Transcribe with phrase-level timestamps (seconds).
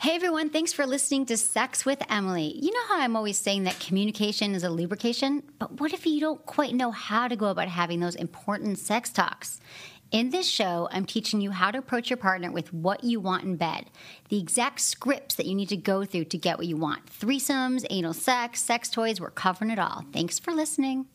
[0.00, 2.56] Hey everyone, thanks for listening to Sex with Emily.
[2.56, 5.42] You know how I'm always saying that communication is a lubrication?
[5.58, 9.10] But what if you don't quite know how to go about having those important sex
[9.10, 9.58] talks?
[10.12, 13.42] In this show, I'm teaching you how to approach your partner with what you want
[13.42, 13.86] in bed,
[14.28, 17.06] the exact scripts that you need to go through to get what you want.
[17.06, 20.04] Threesomes, anal sex, sex toys, we're covering it all.
[20.12, 21.06] Thanks for listening.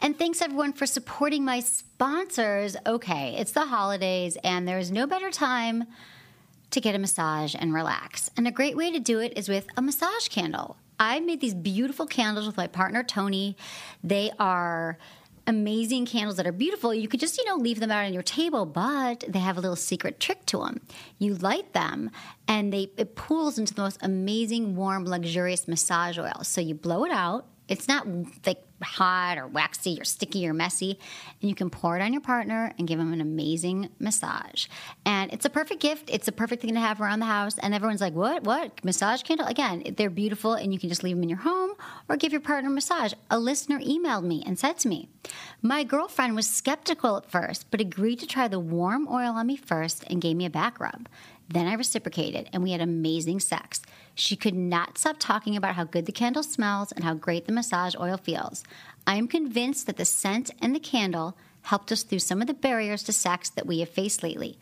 [0.00, 2.76] And thanks everyone for supporting my sponsors.
[2.84, 5.84] Okay, it's the holidays, and there is no better time
[6.72, 8.30] to get a massage and relax.
[8.36, 10.76] And a great way to do it is with a massage candle.
[10.98, 13.56] I made these beautiful candles with my partner Tony.
[14.04, 14.98] They are
[15.46, 16.94] amazing candles that are beautiful.
[16.94, 19.60] You could just, you know, leave them out on your table, but they have a
[19.60, 20.80] little secret trick to them.
[21.18, 22.10] You light them
[22.46, 26.44] and they it pools into the most amazing, warm, luxurious massage oil.
[26.44, 27.46] So you blow it out.
[27.68, 28.06] It's not
[28.46, 30.98] like hot or waxy or sticky or messy.
[31.40, 34.66] And you can pour it on your partner and give them an amazing massage.
[35.06, 36.10] And it's a perfect gift.
[36.10, 37.58] It's a perfect thing to have around the house.
[37.58, 38.44] And everyone's like, what?
[38.44, 38.84] What?
[38.84, 39.46] Massage candle?
[39.46, 41.72] Again, they're beautiful and you can just leave them in your home
[42.08, 43.12] or give your partner a massage.
[43.30, 45.08] A listener emailed me and said to me,
[45.60, 49.56] my girlfriend was skeptical at first, but agreed to try the warm oil on me
[49.56, 51.08] first and gave me a back rub.
[51.48, 53.82] Then I reciprocated and we had amazing sex.
[54.14, 57.52] She could not stop talking about how good the candle smells and how great the
[57.52, 58.64] massage oil feels.
[59.06, 62.54] I am convinced that the scent and the candle helped us through some of the
[62.54, 64.58] barriers to sex that we have faced lately.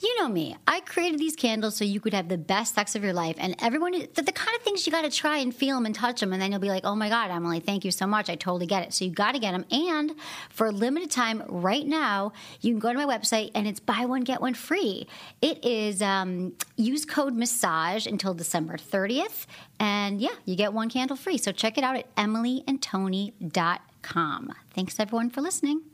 [0.00, 0.56] You know me.
[0.66, 3.54] I created these candles so you could have the best sex of your life, and
[3.60, 6.20] everyone, the, the kind of things you got to try and feel them and touch
[6.20, 8.28] them, and then you'll be like, oh my God, Emily, thank you so much.
[8.28, 8.92] I totally get it.
[8.92, 9.64] So you got to get them.
[9.70, 10.12] And
[10.50, 14.04] for a limited time right now, you can go to my website and it's buy
[14.04, 15.06] one, get one free.
[15.40, 19.46] It is um, use code massage until December 30th,
[19.78, 21.38] and yeah, you get one candle free.
[21.38, 24.52] So check it out at emilyandtony.com.
[24.74, 25.93] Thanks everyone for listening.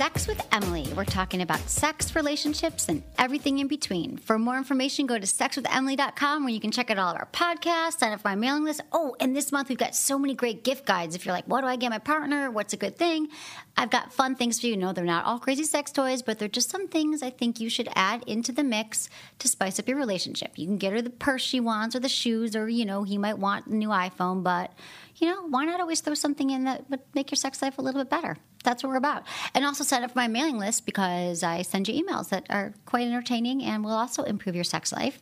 [0.00, 0.90] Sex with Emily.
[0.96, 4.16] We're talking about sex, relationships, and everything in between.
[4.16, 7.98] For more information, go to sexwithemily.com where you can check out all of our podcasts,
[7.98, 8.80] sign up for my mailing list.
[8.92, 11.14] Oh, and this month we've got so many great gift guides.
[11.14, 12.50] If you're like, what do I get my partner?
[12.50, 13.28] What's a good thing?
[13.76, 14.76] I've got fun things for you.
[14.78, 17.68] No, they're not all crazy sex toys, but they're just some things I think you
[17.68, 20.52] should add into the mix to spice up your relationship.
[20.56, 23.18] You can get her the purse she wants or the shoes, or, you know, he
[23.18, 24.72] might want a new iPhone, but
[25.20, 27.82] you know, why not always throw something in that would make your sex life a
[27.82, 28.36] little bit better?
[28.64, 29.24] That's what we're about.
[29.54, 32.74] And also sign up for my mailing list because I send you emails that are
[32.86, 35.20] quite entertaining and will also improve your sex life.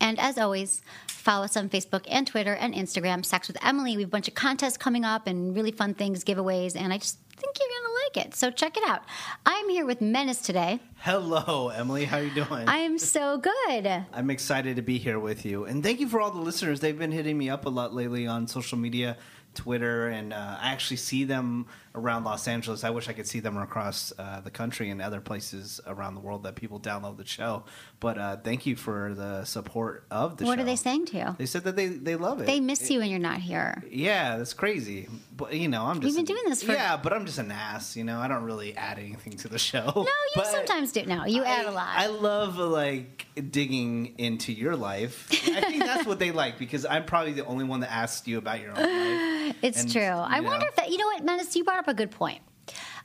[0.00, 3.96] And as always, follow us on Facebook and Twitter and Instagram, Sex with Emily.
[3.96, 6.98] We have a bunch of contests coming up and really fun things, giveaways, and I
[6.98, 8.34] just think you're going to like it.
[8.34, 9.02] So check it out.
[9.46, 10.80] I'm here with Menace today.
[10.98, 12.04] Hello, Emily.
[12.04, 12.68] How are you doing?
[12.68, 13.86] I am so good.
[14.12, 16.80] I'm excited to be here with you, and thank you for all the listeners.
[16.80, 19.16] They've been hitting me up a lot lately on social media,
[19.54, 22.84] Twitter, and uh, I actually see them around Los Angeles.
[22.84, 26.20] I wish I could see them across uh, the country and other places around the
[26.20, 27.64] world that people download the show.
[28.00, 30.52] But uh, thank you for the support of the what show.
[30.52, 31.36] What are they saying to you?
[31.38, 32.46] They said that they, they love it.
[32.46, 33.82] They miss you when you're not here.
[33.90, 35.08] Yeah, that's crazy.
[35.36, 37.50] But you know, I'm just You've been doing this for- yeah, but I'm just an
[37.50, 37.96] ass.
[37.96, 39.84] You know, I don't really add anything to the show.
[39.94, 41.04] No, you But sometimes do.
[41.04, 41.88] No, you add a lot.
[41.96, 45.28] I love like digging into your life.
[45.30, 48.38] I think that's what they like because I'm probably the only one that asks you
[48.38, 49.41] about your own life.
[49.62, 50.02] It's And, true.
[50.02, 52.40] I wonder if that, you know what, Menace, you brought up a good point.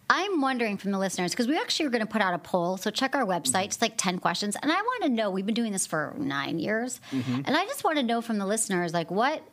[0.09, 2.77] I'm wondering from the listeners, because we actually are going to put out a poll.
[2.77, 3.43] So check our website.
[3.51, 3.63] Mm-hmm.
[3.65, 4.55] It's like 10 questions.
[4.61, 7.01] And I want to know, we've been doing this for nine years.
[7.11, 7.41] Mm-hmm.
[7.45, 9.43] And I just want to know from the listeners, like, what.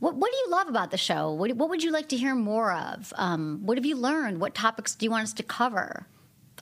[0.00, 1.30] What, what do you love about the show?
[1.30, 3.12] What, what would you like to hear more of?
[3.14, 4.40] Um, what have you learned?
[4.40, 6.08] What topics do you want us to cover?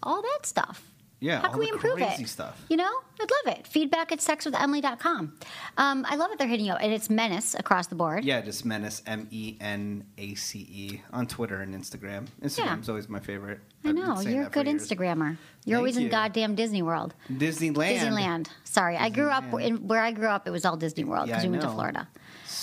[0.02, 0.89] All that stuff.
[1.20, 2.28] Yeah, How all can we improve crazy it?
[2.28, 2.64] stuff.
[2.70, 2.90] You know,
[3.20, 3.66] I'd love it.
[3.66, 5.34] Feedback at sexwithemily.com.
[5.76, 6.78] Um, I love that they're hitting you up.
[6.80, 8.24] And it's menace across the board.
[8.24, 12.26] Yeah, just menace M E N A C E on Twitter and Instagram.
[12.42, 13.60] Instagram's always my favorite.
[13.84, 14.20] I know.
[14.20, 14.66] You're a good.
[14.66, 15.36] Instagrammer.
[15.66, 17.14] You're Thank always in goddamn Disney World.
[17.30, 17.98] Disneyland.
[17.98, 18.46] Disneyland.
[18.64, 20.46] Sorry, I grew up in where I grew up.
[20.46, 21.68] It was all Disney World because I we went to.
[21.70, 22.08] Florida.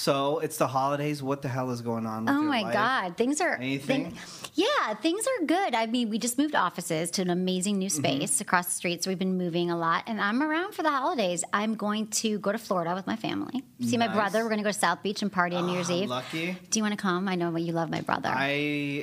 [0.08, 1.22] So it's the holidays.
[1.22, 2.24] What the hell is going on?
[2.24, 2.72] With Oh my life?
[2.74, 4.12] God, things are Anything?
[4.12, 4.18] thing-
[4.54, 5.76] yeah, things are good.
[5.76, 7.98] I mean, we just moved offices to an amazing new Mm-hmm.
[8.22, 10.06] space across the street, so we've been moving a lot.
[10.08, 11.44] And I'm around for the holidays.
[11.52, 14.44] I'm going to go to Florida with my family, see my brother.
[14.44, 16.10] We're going to go to South Beach and party on New Year's Ah, Eve.
[16.10, 16.58] lucky.
[16.70, 17.28] Do you want to come?
[17.28, 18.30] I know you love my brother.
[18.30, 18.48] I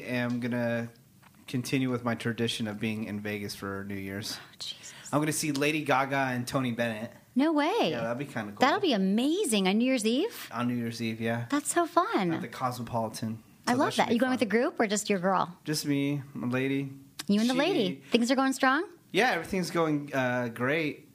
[0.09, 0.89] am gonna
[1.49, 4.39] continue with my tradition of being in Vegas for New Year's.
[4.59, 4.95] Jesus.
[5.12, 7.12] I'm gonna see Lady Gaga and Tony Bennett.
[7.36, 7.72] No way.
[7.90, 8.60] Yeah, that'd be kind of cool.
[8.60, 10.48] That'll be amazing on New Year's Eve.
[10.52, 11.20] on New Year's Eve.
[11.20, 12.32] Yeah, That's so fun.
[12.32, 13.38] at the Cosmopolitan.
[13.66, 14.08] I love that.
[14.08, 14.32] be You going fun.
[14.34, 15.56] with the group or just your girl?
[15.64, 16.90] Just me, my lady.
[17.26, 18.02] You and the lady.
[18.10, 18.84] Things are going strong.
[19.10, 21.08] Yeah, everything's going uh, great.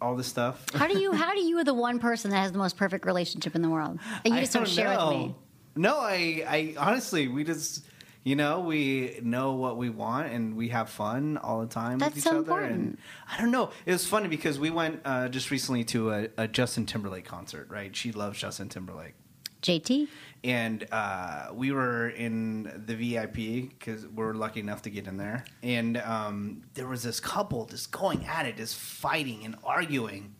[0.00, 0.64] All this stuff.
[0.74, 1.12] How do you?
[1.12, 3.70] How do you, are the one person that has the most perfect relationship in the
[3.70, 3.98] world?
[4.24, 5.08] And you I just don't, don't share know.
[5.08, 5.34] with me.
[5.76, 7.84] No, I, I honestly, we just,
[8.24, 12.14] you know, we know what we want and we have fun all the time That's
[12.14, 12.38] with each so other.
[12.40, 12.72] important.
[12.72, 12.98] And
[13.30, 13.70] I don't know.
[13.86, 17.68] It was funny because we went uh, just recently to a, a Justin Timberlake concert.
[17.70, 17.94] Right?
[17.94, 19.14] She loves Justin Timberlake.
[19.62, 20.08] JT.
[20.42, 25.16] and uh, we were in the VIP because we are lucky enough to get in
[25.16, 25.42] there.
[25.62, 30.34] And um, there was this couple just going at it, just fighting and arguing,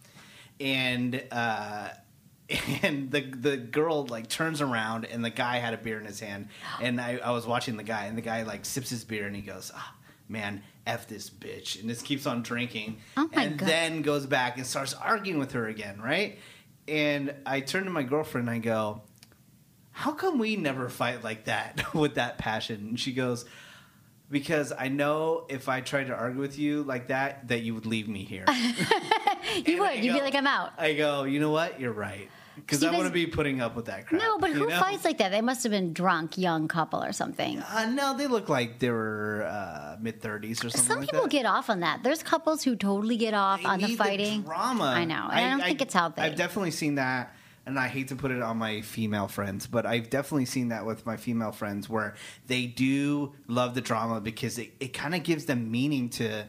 [0.60, 1.88] and uh,
[2.82, 6.20] and the the girl like turns around and the guy had a beer in his
[6.20, 6.48] hand,
[6.80, 9.34] and I, I was watching the guy, and the guy like sips his beer and
[9.34, 9.94] he goes, ah,
[10.28, 13.68] "Man, f this bitch," and just keeps on drinking, Oh and God.
[13.68, 16.38] then goes back and starts arguing with her again, right?
[16.86, 19.00] And I turn to my girlfriend and I go,
[19.92, 22.88] how come we never fight like that with that passion?
[22.88, 23.44] And she goes,
[24.34, 27.86] because I know if I tried to argue with you like that, that you would
[27.86, 28.44] leave me here.
[29.66, 30.02] You would.
[30.02, 30.72] You'd be like, I'm out.
[30.78, 31.78] I go, you know what?
[31.78, 32.28] You're right.
[32.56, 34.20] Because I want to be putting up with that crap.
[34.20, 34.80] No, but who know?
[34.80, 35.30] fights like that?
[35.30, 37.60] They must have been drunk, young couple or something.
[37.60, 41.24] Uh, no, they look like they were uh, mid 30s or something Some like people
[41.24, 41.30] that.
[41.30, 42.02] get off on that.
[42.02, 44.42] There's couples who totally get off They on the fighting.
[44.42, 44.84] drama.
[44.84, 45.28] I know.
[45.30, 46.22] And I, don't think it's healthy.
[46.22, 47.34] I've definitely seen that,
[47.66, 50.84] and I hate to put it on my female friends, but I've definitely seen that
[50.86, 52.14] with my female friends where
[52.46, 56.44] they do love the drama because it, it kind of gives them meaning to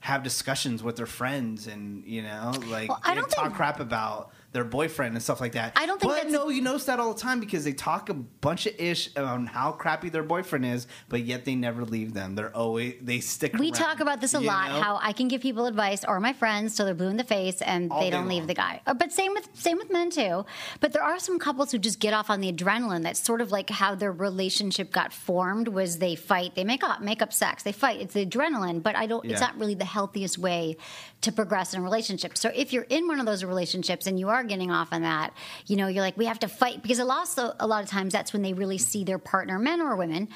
[0.00, 3.80] have discussions with their friends and you know like Well, I don't talk think- crap
[3.80, 5.72] about their boyfriend and stuff like that.
[5.76, 8.14] I don't think but no, you notice that all the time because they talk a
[8.14, 12.34] bunch of ish on how crappy their boyfriend is, but yet they never leave them.
[12.34, 13.52] They're always they stick.
[13.54, 14.70] we around, talk about this a lot.
[14.70, 14.80] know?
[14.80, 17.62] How I can give people advice or my friends till they're blue in the face
[17.62, 18.82] and All they don't leave the guy.
[18.86, 20.44] Uh, But same with same with men too.
[20.80, 23.02] But there are some couples who just get off on the adrenaline.
[23.04, 25.68] That's sort of like how their relationship got formed.
[25.68, 28.00] Was they fight, they make up, make up sex, they fight.
[28.00, 28.82] It's the adrenaline.
[28.82, 29.24] But I don't.
[29.24, 30.76] It's not really the healthiest way
[31.20, 32.36] to progress in a relationship.
[32.36, 35.32] So if you're in one of those relationships and you are getting off on that,
[35.66, 37.28] you know, you're like, we have to fight because a lot,
[37.58, 40.28] a lot of times that's when they really see their partner, men or women.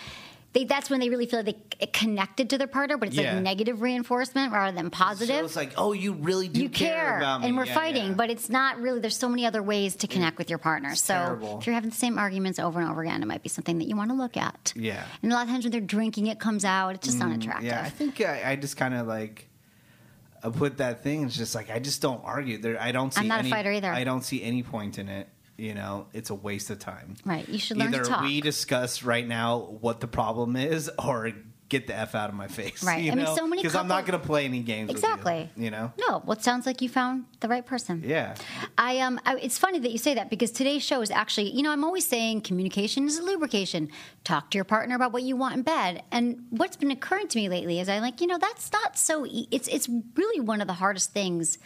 [0.53, 3.35] They, that's when they really feel like they connected to their partner, but it's Yeah.
[3.35, 5.37] like negative reinforcement rather than positive.
[5.41, 8.07] So it's like, oh, you really do you care, about me, and we're Yeah, fighting,
[8.11, 8.15] yeah.
[8.15, 9.01] but it's not really.
[9.01, 10.95] There's so many other ways to connect with your partner.
[10.95, 11.59] so terrible.
[11.59, 13.89] if you're having the same arguments over and over again, it might be something that
[13.89, 14.73] you want to look at.
[14.77, 15.03] Yeah.
[15.25, 16.95] And a lot of times when they're drinking, it comes out.
[16.95, 17.65] It's just mm, unattractive.
[17.65, 19.49] Yeah, I think I, I just kind of like
[20.51, 21.25] put that thing.
[21.25, 22.59] It's just like I just don't argue.
[22.59, 23.21] There, I don't see.
[23.21, 23.91] I'm not a any, fighter either.
[23.91, 25.29] I don't see any point in it.
[25.57, 27.15] You know, it's a waste of time.
[27.25, 27.49] Right.
[27.49, 28.23] You should learn to Either talk.
[28.23, 31.31] we discuss right now what the problem is, or
[31.69, 32.83] get the f out of my face.
[32.85, 33.03] Right.
[33.03, 33.35] You I mean, know?
[33.35, 34.93] so many because I'm not going to play any games.
[34.93, 35.51] with you, Exactly.
[35.57, 35.93] you know.
[35.99, 38.03] No, well, it sounds like you found the right person.
[38.05, 38.35] Yeah.
[38.77, 41.63] I um, I, it's funny that you say that because today's show is actually, you
[41.63, 43.91] know, I'm always saying communication is a lubrication.
[44.25, 46.03] Talk to your partner about what you want in bed.
[46.13, 49.25] And what's been occurring to me lately is I like, you know, that's not so.
[49.27, 51.59] E- it's it's really one of the hardest things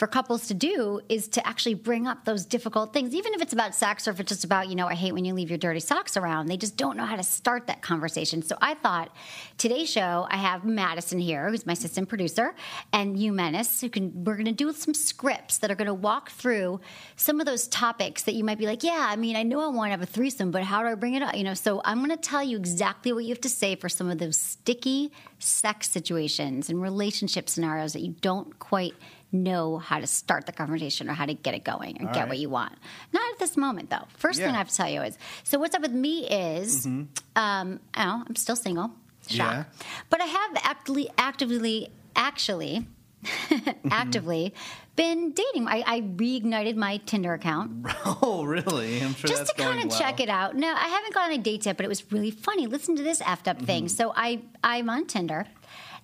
[0.00, 3.52] for couples to do is to actually bring up those difficult things, even if it's
[3.52, 5.58] about sex or if it's just about, you know, I hate when you leave your
[5.58, 6.46] dirty socks around.
[6.46, 8.40] They just don't know how to start that conversation.
[8.40, 9.14] So I thought
[9.58, 12.54] today's show, I have Madison here, who's my assistant producer,
[12.94, 15.92] and you, Menace, who can, we're going to do some scripts that are going to
[15.92, 16.80] walk through
[17.16, 19.66] some of those topics that you might be like, yeah, I mean, I know I
[19.66, 21.36] want to have a threesome, but how do I bring it up?
[21.36, 23.90] You know, so I'm going to tell you exactly what you have to say for
[23.90, 28.94] some of those sticky sex situations and relationship scenarios that you don't quite
[29.32, 32.20] know how to start the conversation or how to get it going and All get
[32.20, 32.28] right.
[32.30, 32.72] what you want.
[33.12, 34.06] Not at this moment, though.
[34.16, 37.04] First thing I have to tell you is so what's up with me is mm-hmm.
[37.36, 38.90] um, oh, I'm still single.
[39.28, 39.36] Shock.
[39.36, 39.64] Yeah.
[40.08, 42.86] But I have actively, actively, actually,
[43.24, 43.88] mm-hmm.
[43.92, 44.54] actively
[44.96, 45.68] been dating.
[45.68, 49.00] I, I reignited my Tinder account Oh, really?
[49.00, 49.98] I'm sure just to kind of well.
[49.98, 50.56] check it out.
[50.56, 52.66] No, I haven't gone on a date yet, but it was really funny.
[52.66, 53.84] Listen to this effed up thing.
[53.84, 53.96] Mm-hmm.
[53.96, 55.46] So I I'm on Tinder,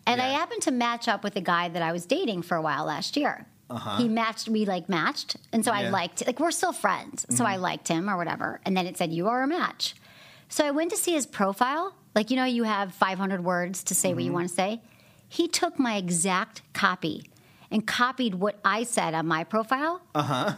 [0.06, 0.36] and I Mm-hmm.
[0.36, 3.16] Happened to match up with a guy that I was dating for a while last
[3.16, 3.46] year.
[3.98, 5.80] He matched, we like matched, and so I Uh-huh.
[5.80, 5.86] Yeah.
[5.86, 5.94] Mm-hmm.
[5.94, 6.26] liked.
[6.26, 8.60] Like we're still friends, so I liked him or whatever.
[8.64, 9.96] And then it said you are a match.
[10.48, 11.94] So I went to see his profile.
[12.14, 14.26] Like you know, you have 500 words to say what Mm-hmm.
[14.26, 14.80] you want to say.
[15.28, 17.25] He took my exact copy
[17.72, 20.54] and copied what I said on my profile Uh huh.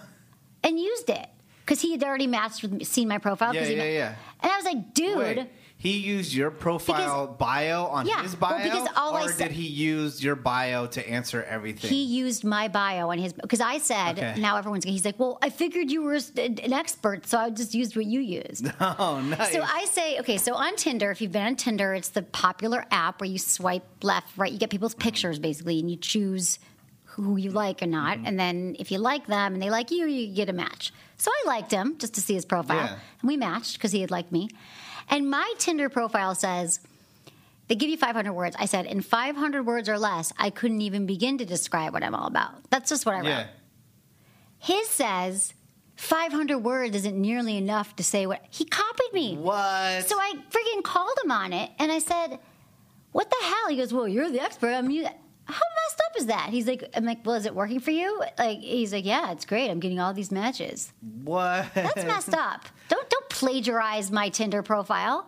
[0.62, 1.26] and used it.
[1.64, 3.54] because he had already matched with me, seen my profile.
[3.54, 4.14] Yeah, yeah, ma- yeah.
[4.42, 5.18] And I was like, dude.
[5.18, 5.48] Wait,
[5.80, 9.48] he used your profile bio on yeah, his well, bio, because all I or said-
[9.48, 11.88] did he use your bio to answer everything?
[11.88, 14.40] He used my bio on his because I said Okay.
[14.40, 17.94] now everyone's he's like well I figured you were an expert so I just used
[17.94, 19.52] what you used oh, nice.
[19.52, 22.84] so I say okay so on Tinder if you've been on Tinder it's the popular
[22.90, 26.58] app where you swipe left right you get people's pictures basically and you choose
[27.04, 28.26] who you like or not Mm-hmm.
[28.26, 31.30] and then if you like them and they like you you get a match so
[31.32, 32.98] I liked him just to see his profile Yeah.
[33.20, 34.48] and we matched because he had liked me
[35.10, 36.80] and my Tinder profile says
[37.68, 38.56] they give you 500 words.
[38.58, 42.14] I said, in 500 words or less, I couldn't even begin to describe what I'm
[42.14, 42.52] all about.
[42.70, 43.26] That's just what I wrote.
[43.28, 43.46] yeah.
[44.58, 45.52] His says
[45.96, 49.36] 500 words isn't nearly enough to say what he copied me.
[49.36, 50.08] What?
[50.08, 52.38] So I freaking called him on it and I said,
[53.12, 53.68] What the hell?
[53.68, 54.68] He goes, Well, you're the expert.
[54.72, 55.12] I'm you, how
[55.54, 56.48] messed up is that?
[56.50, 58.22] He's like, I'm like, Well, is it working for you?
[58.38, 59.70] Like, he's like, Yeah, it's great.
[59.70, 60.92] I'm getting all these matches.
[61.24, 61.66] what?
[61.74, 62.64] That's messed up.
[62.88, 65.26] Don't don't plagiarize my Tinder profile.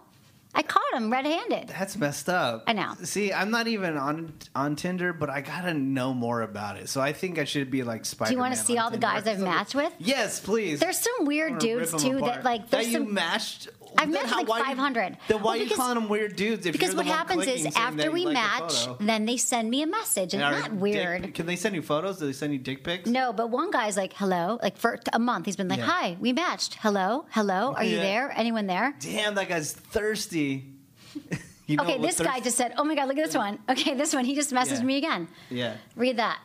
[0.53, 1.69] I caught him red-handed.
[1.69, 2.65] That's messed up.
[2.67, 2.95] I know.
[3.05, 6.89] See, I'm not even on on Tinder, but I gotta know more about it.
[6.89, 8.31] So I think I should be like Spider.
[8.31, 9.93] Do you want to see all the guys I've matched with?
[10.01, 10.81] Yes, please.
[10.81, 12.35] There's some weird dudes too apart.
[12.35, 13.69] that like that there's you some matched.
[13.99, 15.17] I've matched how- like why you- 500.
[15.29, 16.67] Then why Well, are you calling them weird dudes?
[16.67, 20.35] If because what happens is after we like match, then they send me a message.
[20.35, 21.35] And Are it's not dick- weird.
[21.35, 22.19] can they send you photos?
[22.19, 23.09] Do they send you dick pics?
[23.09, 24.59] No, but one guy's like, hello.
[24.63, 25.87] Like for a month, he's been like, Yeah.
[25.87, 26.75] hi, we matched.
[26.81, 27.75] Hello, hello.
[27.77, 28.33] Are you there?
[28.37, 28.95] Anyone there?
[29.01, 30.67] Damn, that guy's thirsty.
[31.67, 33.59] you know Okay, this guy just said, oh my God, look at this one.
[33.69, 34.25] Okay, this one.
[34.25, 34.85] He just messaged Yeah.
[34.85, 35.29] me again.
[35.51, 35.75] Yeah.
[35.97, 36.39] Read that.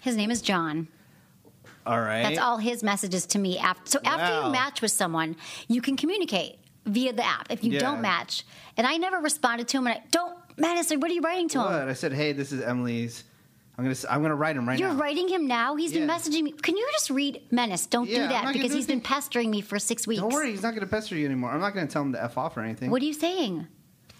[0.00, 0.88] His name is John.
[1.86, 2.22] All right.
[2.22, 3.58] That's all his messages to me.
[3.58, 4.46] After, so after Wow.
[4.46, 5.34] you match with someone,
[5.66, 6.58] you can communicate
[6.92, 7.46] via the app.
[7.50, 7.80] If you Yeah.
[7.80, 8.44] don't match,
[8.76, 11.58] and I never responded to him, and I don't, Madison, what are you writing to
[11.58, 11.82] What?
[11.82, 11.88] him?
[11.88, 13.24] I said, hey, this is Emily's.
[13.78, 13.92] I'm gonna.
[13.92, 14.88] s- I'm gonna write him right now.
[14.88, 15.74] You're writing him now.
[15.74, 16.52] He's been messaging me.
[16.52, 17.86] Can you just read Menace?
[17.86, 20.20] Don't Yeah, do that because do he's been pestering me for six weeks.
[20.20, 21.50] Don't worry, he's not gonna pester you anymore.
[21.50, 22.90] I'm not gonna tell him to f off or anything.
[22.90, 23.68] What are you saying?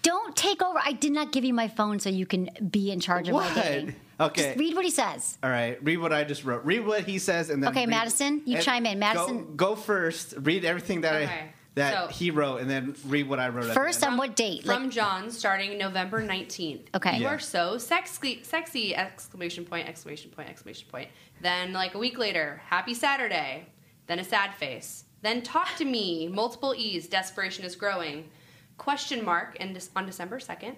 [0.01, 0.79] Don't take over.
[0.83, 3.55] I did not give you my phone so you can be in charge of What?
[3.55, 3.95] my dating.
[4.21, 4.43] Okay.
[4.49, 5.37] Just read what he says.
[5.41, 6.63] All right, read what I just wrote.
[6.63, 7.71] Read what he says, and then.
[7.71, 8.99] Okay, read- Madison, you and chime in.
[8.99, 10.35] Madison- go, first.
[10.37, 11.39] Read everything that I Okay,
[11.75, 13.63] that so- he wrote, and then read what I wrote.
[13.65, 14.13] at the First, end.
[14.13, 14.65] on what date?
[14.65, 16.87] From Like, John, starting November 19th.
[16.95, 17.15] Okay.
[17.17, 17.29] You Yeah.
[17.35, 18.95] are so sexy, sexy!
[18.95, 19.87] Exclamation point!
[19.87, 20.49] Exclamation point!
[20.49, 21.09] Exclamation point!
[21.41, 23.67] Then, like a week later, happy Saturday.
[24.07, 25.05] Then a sad face.
[25.21, 26.27] Then talk to me.
[26.27, 27.07] Multiple E's.
[27.07, 28.29] Desperation is growing.
[28.77, 29.55] Question mark.
[29.59, 30.75] And on December 2nd,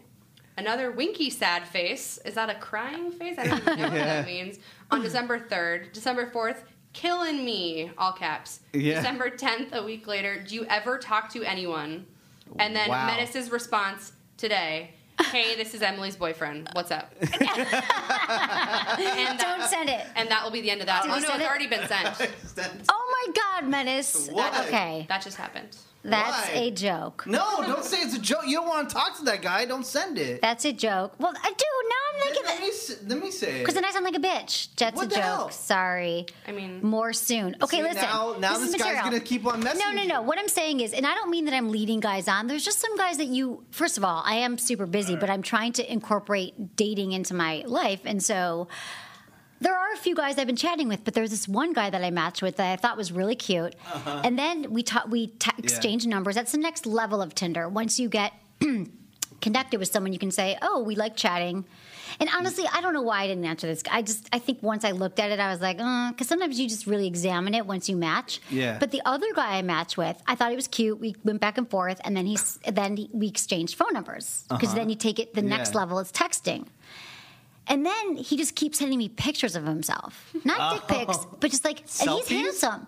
[0.58, 2.20] another winky sad face.
[2.26, 3.40] Is that a crying face?
[3.40, 4.60] I don't even know what that means.
[4.92, 6.58] On December 3rd, December 4th.
[6.94, 8.60] Killing me, all caps.
[8.72, 8.96] Yeah.
[8.96, 10.42] December 10th, a week later.
[10.48, 12.06] Do you ever talk to anyone?
[12.60, 13.08] And then Wow.
[13.08, 14.92] Menace's response today.
[15.32, 16.70] Hey, this is Emily's boyfriend.
[16.74, 17.14] What's up?
[17.22, 20.06] and that, don't send it.
[20.16, 21.04] and that will be the end of that.
[21.04, 21.48] Did oh no, it's it?
[21.48, 21.88] already been
[22.56, 22.86] sent.
[22.90, 24.30] Oh my God, Menace.
[24.32, 24.66] What?
[24.68, 25.76] Okay, That just happened.
[26.04, 26.54] That's Why?
[26.56, 27.26] a joke.
[27.26, 28.42] No, don't say it's a joke.
[28.46, 29.66] You don't want to talk to that guy.
[29.66, 30.42] Don't send it.
[30.42, 31.14] That's a joke.
[31.20, 31.66] Well, I do.
[31.90, 31.96] Now
[32.28, 33.60] I'm let, like, me, s- let me say it.
[33.60, 34.68] because then I sound like a bitch.
[34.76, 35.24] Jet's What a the joke.
[35.24, 35.50] hell?
[35.52, 36.26] Sorry.
[36.48, 37.56] I mean, More soon.
[37.62, 38.02] Okay, See, listen.
[38.04, 39.04] now- now is this guy's material.
[39.04, 40.22] gonna keep on messaging No, no, no.
[40.22, 40.28] you.
[40.28, 42.48] What I'm saying is, and I don't mean that I'm leading guys on.
[42.48, 43.64] There's just some guys that you.
[43.72, 47.64] First of all, I am super busy, but I'm trying to incorporate dating into my
[47.66, 48.68] life, and so.
[49.64, 52.04] There are a few guys I've been chatting with, but there's this one guy that
[52.04, 53.74] I matched with that I thought was really cute,
[54.26, 56.36] and then we ta- we ta- exchange numbers.
[56.36, 57.70] That's the next level of Tinder.
[57.70, 58.34] Once you get
[59.42, 61.66] connected with someone, you can say, "Oh, we like chatting."
[62.20, 63.82] And honestly, I don't know why I didn't answer this.
[63.90, 66.60] I just I think once I looked at it, I was like, uh, because sometimes
[66.60, 68.40] you just really examine it once you match.
[68.50, 68.78] Yeah.
[68.80, 71.00] But the other guy I matched with, I thought he was cute.
[71.00, 74.90] We went back and forth, and then he's then we exchanged phone numbers because then
[74.90, 75.80] you take it the next Uh-huh.
[75.80, 75.84] Yeah.
[75.86, 76.00] level.
[76.00, 76.68] It's texting.
[77.68, 81.64] And then he just keeps sending me pictures of himself, not dick pics, but just
[81.64, 82.28] like, and he's.
[82.30, 82.88] Handsome,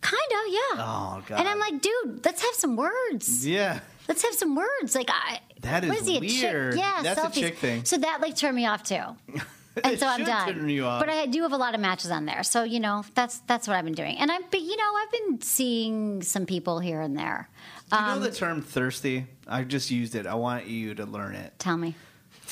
[0.00, 0.60] kind of, yeah.
[0.78, 1.38] Oh, God.
[1.40, 3.46] And I'm like, dude, let's have some words.
[3.46, 3.80] yeah.
[4.08, 4.94] Let's have some words.
[4.94, 5.40] Like I.
[5.60, 6.72] That what is he, a weird.
[6.72, 6.80] Chick?
[6.80, 7.84] Yeah, That's a chick thing.
[7.84, 9.02] So that like turned me off too.
[9.82, 10.52] And so I'm done.
[10.52, 11.00] turn you off.
[11.00, 13.66] But I do have a lot of matches on there, so you know that's that's
[13.66, 14.18] what I've been doing.
[14.18, 17.48] And I've been, you know, I've been seeing some people here and there.
[17.90, 19.24] Do you Um, know the term thirsty?
[19.48, 20.26] I just used it.
[20.26, 21.54] I want you to learn it.
[21.58, 21.94] Tell me.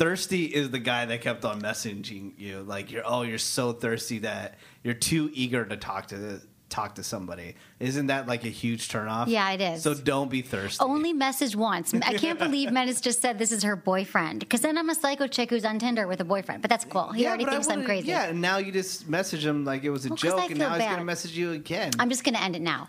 [0.00, 4.21] Thirsty is the guy that kept on messaging you, like you're oh you're so thirsty
[4.21, 6.40] that you're too eager to talk to
[6.71, 7.54] talk to somebody.
[7.80, 9.26] Isn't that like a huge turnoff?
[9.26, 9.83] Yeah, it is.
[9.83, 10.83] So don't be thirsty.
[10.83, 11.92] Only message once.
[11.92, 14.40] I can't believe Menace just said this is her boyfriend.
[14.40, 16.62] Because then I'm a psycho chick who's on Tinder with a boyfriend.
[16.62, 17.12] But that's cool.
[17.12, 18.09] He already thinks I'm crazy.
[18.09, 20.76] Yeah, and now you just message him like it was a Well, joke, and now
[20.76, 21.90] he's gonna message you again.
[21.99, 22.88] I'm just going to end it now.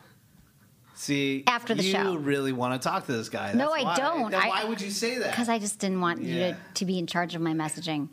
[1.01, 2.15] See, After the you show.
[2.15, 3.53] really want to talk to this guy.
[3.53, 3.95] No, That's I why.
[3.95, 4.33] don't.
[4.35, 5.31] I- why would you say that?
[5.31, 8.07] Because I just didn't want you to, to be in charge of my messaging.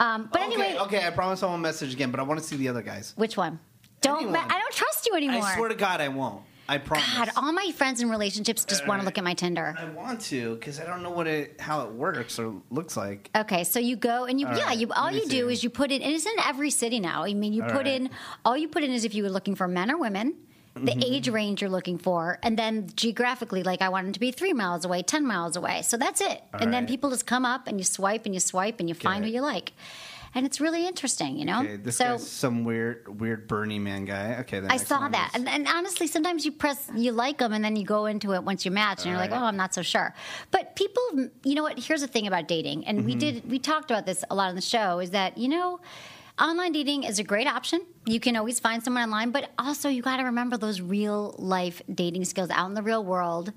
[0.00, 2.44] Um, but okay, anyway, okay, I promise I won't message again, but I want to
[2.44, 3.12] see the other guys.
[3.16, 3.60] which one?
[4.00, 4.32] Don't.
[4.32, 5.42] Ma- I don't trust you anymore.
[5.44, 6.42] I swear to God, I won't.
[6.68, 7.06] I promise.
[7.14, 9.72] God, all my friends in relationships just want to look at my Tinder.
[9.78, 13.30] I want to because I don't know what it how it works or looks like.
[13.36, 15.70] Okay, so you go and you All yeah, right, you all you do is you
[15.70, 17.22] put in and it's in every city now.
[17.22, 18.00] I mean, you All put right.
[18.00, 18.10] in
[18.44, 20.34] all you put in is if you were looking for men or women,
[20.74, 21.04] the Mhm.
[21.04, 24.52] age range you're looking for, and then geographically, like I want them to be three
[24.52, 25.82] miles away, ten miles away.
[25.82, 26.42] So that's it.
[26.52, 28.94] All and then people just come up and you swipe and you swipe and you
[28.94, 29.28] find it.
[29.28, 29.72] who you like.
[30.36, 31.60] And it's really interesting, you know.
[31.62, 34.38] Okay, this so guy's some weird weird Burning Man guy.
[34.40, 37.64] Okay, I saw that, is- and, and honestly, sometimes you press, you like them, and
[37.64, 39.82] then you go into it once you match, and you're like, oh, I'm not so
[39.82, 40.12] sure.
[40.50, 41.02] But people,
[41.44, 41.78] you know what?
[41.78, 43.18] Here's the thing about dating, and we Mhm.
[43.20, 45.78] did, we talked about this a lot on the show, is that you know,
[46.38, 47.80] online dating is a great option.
[48.06, 51.82] You can always find someone online, but also you got to remember those real life
[51.92, 53.52] dating skills out in the real world.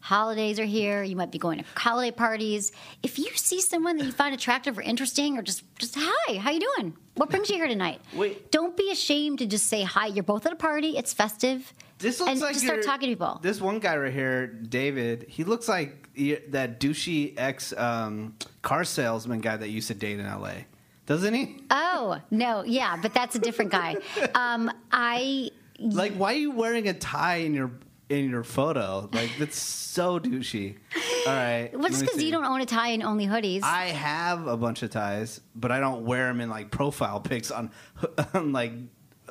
[0.00, 1.04] Holidays are here.
[1.04, 2.72] You might be going to holiday parties.
[3.04, 6.50] If you see someone that you find attractive or interesting, or just just hi, how
[6.50, 6.96] you doing?
[7.14, 8.00] What brings you here tonight?
[8.12, 8.50] Wait.
[8.50, 10.06] Don't be ashamed to just say hi.
[10.06, 10.96] You're both at a party.
[10.96, 11.72] It's festive.
[11.98, 13.38] This looks and like just start talking to people.
[13.42, 15.26] This one guy right here, David.
[15.28, 16.12] He looks like
[16.48, 20.66] that douchey ex um, car salesman guy that used to date in L.A.
[21.12, 21.56] Doesn't he?
[21.70, 23.96] Oh no, yeah, but that's a different guy.
[24.34, 27.70] Um, I Like, why are you wearing a tie in your
[28.08, 29.10] in your photo?
[29.12, 30.78] Like, that's so douchey.
[31.26, 31.68] All right.
[31.74, 33.62] well, just because you don't own a tie and only hoodies.
[33.62, 37.50] I have a bunch of ties, but I don't wear them in like profile pics
[37.50, 37.70] on,
[38.32, 38.72] on like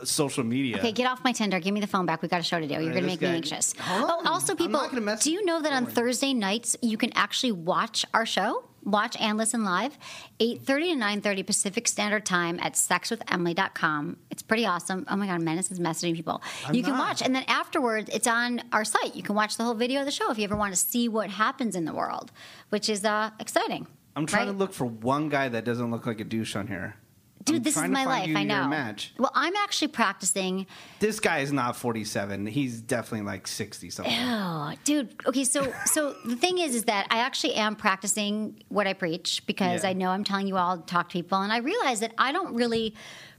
[0.04, 0.78] social media.
[0.78, 1.60] Okay, get off my Tinder.
[1.60, 2.22] Give me the phone back.
[2.22, 2.74] We got a show to do.
[2.76, 3.74] You're right, going to make me anxious.
[3.88, 7.12] Oh, also, people, not gonna mess- do you know that on Thursday nights you can
[7.16, 8.66] actually watch our show?
[8.84, 9.98] Watch and listen live,
[10.40, 14.18] 8.30 to 9.30 Pacific Standard Time at sexwithemily.com.
[14.32, 15.06] It's pretty awesome.
[15.10, 16.42] Oh my God, Menace is messaging people.
[16.66, 17.10] I'm you can not.
[17.10, 19.16] watch, and then afterwards, it's on our site.
[19.16, 21.08] You can watch the whole video of the show if you ever want to see
[21.08, 22.32] what happens in the world,
[22.70, 23.86] which is uh, exciting.
[24.16, 24.52] I'm trying right?
[24.52, 26.96] to look for one guy that doesn't look like a douche on here.
[27.44, 28.36] Dude, I'm this is my life.
[28.36, 28.68] I know.
[28.68, 29.14] match.
[29.18, 30.68] Well, I'm actually practicing
[31.00, 32.46] This guy is not 47.
[32.48, 34.14] He's definitely like 60 something.
[34.18, 35.16] Oh, dude.
[35.26, 39.46] Okay, so so the thing is, is that I actually am practicing what I preach
[39.46, 39.90] because Yeah.
[39.90, 42.32] I know I'm telling you all to talk to people, and I realize that I
[42.32, 42.96] don't really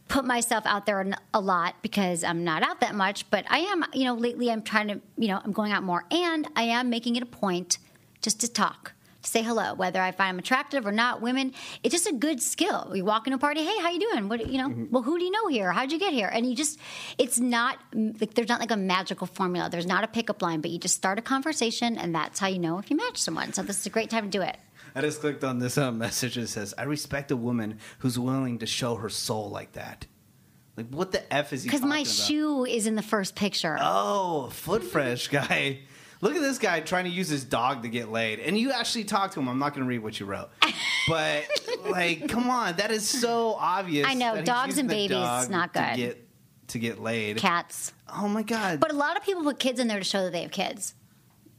[0.09, 3.31] put myself out there a lot because I'm not out that much.
[3.31, 6.05] But I am, you know, lately I'm trying to, you know, I'm going out more,
[6.11, 7.79] and I am making it a point
[8.21, 8.93] just to talk.
[9.23, 11.21] To Say hello, whether I find them attractive or not.
[11.23, 12.93] Women, it's just a good skill.
[12.95, 14.29] You walk into a party, hey, how you doing?
[14.29, 14.87] What you know?
[14.91, 15.73] Well, who do you know here?
[15.73, 16.29] How'd you get here?
[16.29, 16.79] And you just,
[17.19, 19.69] it's not like there's not like a magical formula.
[19.71, 22.59] There's not a pickup line, but you just start a conversation, and that's how you
[22.59, 23.53] know if you match someone.
[23.53, 24.57] So this is a great time to do it.
[24.95, 28.59] I just clicked on this uh, message that says, I respect a woman who's willing
[28.59, 30.07] to show her soul like that.
[30.77, 32.07] Like, what the F is he Because my about?
[32.09, 33.79] shoe is in the first picture.
[33.81, 35.81] Oh, foot fresh guy.
[36.23, 38.39] Look at this guy trying to use his dog to get laid.
[38.39, 39.49] And you actually talked to him.
[39.49, 40.49] I'm not going to read what you wrote.
[41.09, 41.47] But,
[41.85, 42.77] like, come on.
[42.77, 44.07] That is so obvious.
[44.09, 45.97] I know, dogs and babies, dog not To good.
[45.97, 46.29] get,
[46.69, 47.39] to get laid.
[47.39, 47.93] Cats.
[48.09, 48.79] Oh, my God.
[48.79, 50.95] But a lot of people put kids in there to show that they have kids.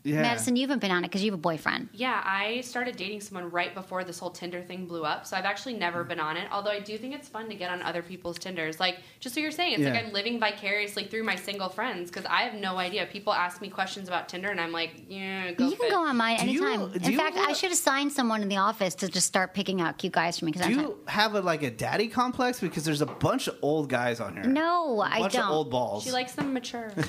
[0.04, 0.22] Yeah.
[0.22, 1.90] Madison, you haven't been on it because you have a boyfriend.
[1.94, 5.46] Yeah, I started dating someone right before this whole Tinder thing blew up, so I've
[5.46, 6.48] actually never been on it.
[6.52, 8.80] Although I do think it's fun to get on other people's Tinders.
[8.80, 9.92] Like, just what you're saying, it's Yeah.
[9.94, 13.06] like I'm living vicariously through my single friends because I have no idea.
[13.06, 15.92] People ask me questions about Tinder, and I'm like, yeah, go you can fit.
[15.92, 16.94] go on mine Do you- anytime.
[17.02, 19.98] in you fact, I should assign someone in the office to just start picking out
[19.98, 20.52] cute guys for me.
[20.52, 22.60] Because Do I'm you have a, like a daddy complex?
[22.60, 24.44] Because there's a bunch of old guys on here.
[24.44, 25.46] No, a I bunch don't.
[25.46, 26.04] of old balls.
[26.04, 26.92] She likes them mature.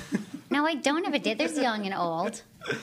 [0.51, 1.39] No, I don't have a date.
[1.39, 2.41] There's young and old.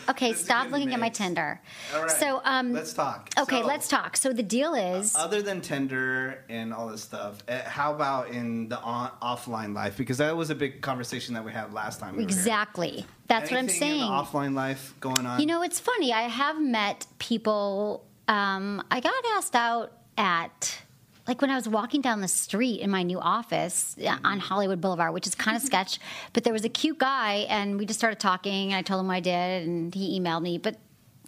[0.08, 1.08] Okay, stop looking at my.
[1.08, 1.60] Tinder.
[1.94, 2.10] All right.
[2.10, 3.28] So, um, let's talk.
[3.38, 4.16] Okay, So- let's talk.
[4.16, 8.68] So the deal is, Other than Tinder and all this stuff, eh, how about in
[8.68, 9.96] the on- offline life?
[9.96, 12.12] Because that was a big conversation that we had last time.
[12.16, 12.38] we were here.
[12.38, 13.06] exactly.
[13.28, 14.00] That's what I'm Anything in saying.
[14.00, 15.40] the offline life going on.
[15.40, 16.12] You know, it's funny.
[16.12, 18.04] I have met people.
[18.28, 20.81] Um, I got asked out at
[21.26, 24.80] like when I was walking down the street in my new office uh, on Hollywood
[24.80, 25.98] Boulevard, which is kind of sketch.
[26.32, 28.72] But there was a cute guy, and we just started talking.
[28.72, 30.58] And I told him what I did, and he emailed me.
[30.58, 30.78] But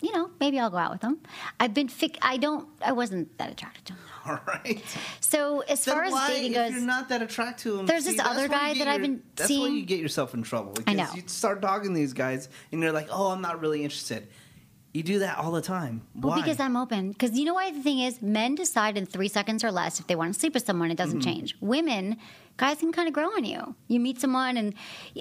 [0.00, 1.18] you know, maybe I'll go out with him.
[1.60, 1.88] I've been.
[1.88, 2.68] Fic- I don't.
[2.84, 3.98] I wasn't that attracted to him.
[4.26, 4.82] all right.
[5.20, 7.86] So as Then far as why, dating if goes, you're not that attracted to him.
[7.86, 10.72] There's see, this other guy that I've been That's why you get yourself in trouble.
[10.72, 11.08] Because I know.
[11.14, 14.26] You start dogging these guys, and you're like, "Oh, I'm not really interested."
[14.94, 16.02] You do that all the time.
[16.14, 16.40] Well, Why?
[16.40, 17.10] because I'm open.
[17.10, 20.06] Because you know why the thing is, men decide in three seconds or less if
[20.06, 20.90] they want to sleep with someone.
[20.92, 21.30] It doesn't Mm-hmm.
[21.30, 21.56] change.
[21.60, 22.16] Women,
[22.56, 23.74] guys can kind of grow on you.
[23.88, 24.74] You meet someone, and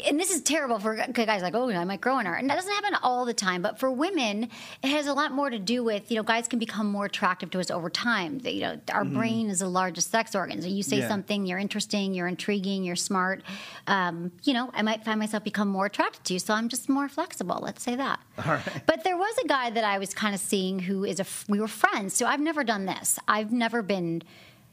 [0.07, 2.55] and this is terrible for guys like, oh, I might grow on her, and that
[2.55, 3.61] doesn't happen all the time.
[3.61, 4.49] But for women,
[4.83, 7.49] it has a lot more to do with you know, guys can become more attractive
[7.51, 8.39] to us over time.
[8.39, 10.61] That, you know, our brain is the largest sex organ.
[10.61, 11.01] So you say Mm-hmm.
[11.01, 11.07] Yeah.
[11.09, 13.41] something, you're interesting, you're intriguing, you're smart.
[13.87, 16.39] Um, you know, I might find myself become more attracted to you.
[16.39, 17.59] So I'm just more flexible.
[17.61, 18.19] Let's say that.
[18.45, 18.83] all right.
[18.85, 21.59] But there was a guy that I was kind of seeing who is a we
[21.59, 22.13] were friends.
[22.13, 23.17] So I've never done this.
[23.27, 24.21] I've never been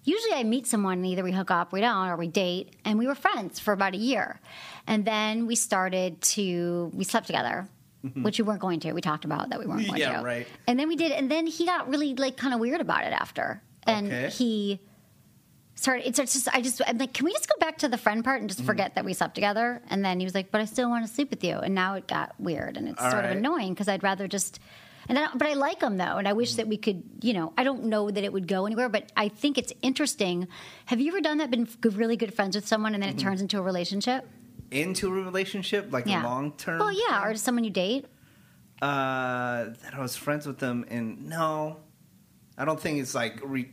[0.04, 2.98] usually I meet someone and either we hook up, we don't, or we date, and
[2.98, 4.40] we were friends for about a year,
[4.86, 7.68] and then we started to we slept together.
[8.22, 8.94] Which we weren't going to.
[8.94, 10.24] We talked about that we weren't going Yeah, to.
[10.24, 10.46] right.
[10.66, 13.12] And then we did, and then he got really like kind of weird about it
[13.12, 14.30] after, and Okay.
[14.30, 14.80] he
[15.74, 16.06] started.
[16.08, 18.40] It's just I just I'm like, can we just go back to the friend part
[18.40, 18.56] and Mm-hmm.
[18.56, 19.82] just forget that we slept together?
[19.90, 21.92] And then he was like, but I still want to sleep with you, and now
[21.92, 23.32] it got weird, and it's All sort right.
[23.32, 24.60] of annoying because I'd rather just.
[25.10, 27.52] And I, but I like them though, and I wish that we could, you know,
[27.58, 30.46] I don't know that it would go anywhere, but I think it's interesting.
[30.86, 31.50] Have you ever done that?
[31.50, 33.26] Been really good friends with someone, and then it Mm-hmm.
[33.28, 34.26] turns into a relationship?
[34.70, 36.78] Into a relationship, like Yeah, a long term.
[36.78, 38.06] Well, yeah, or someone you date.
[38.80, 41.78] Uh, that I was friends with them, and no,
[42.56, 43.68] I don't think it's like re,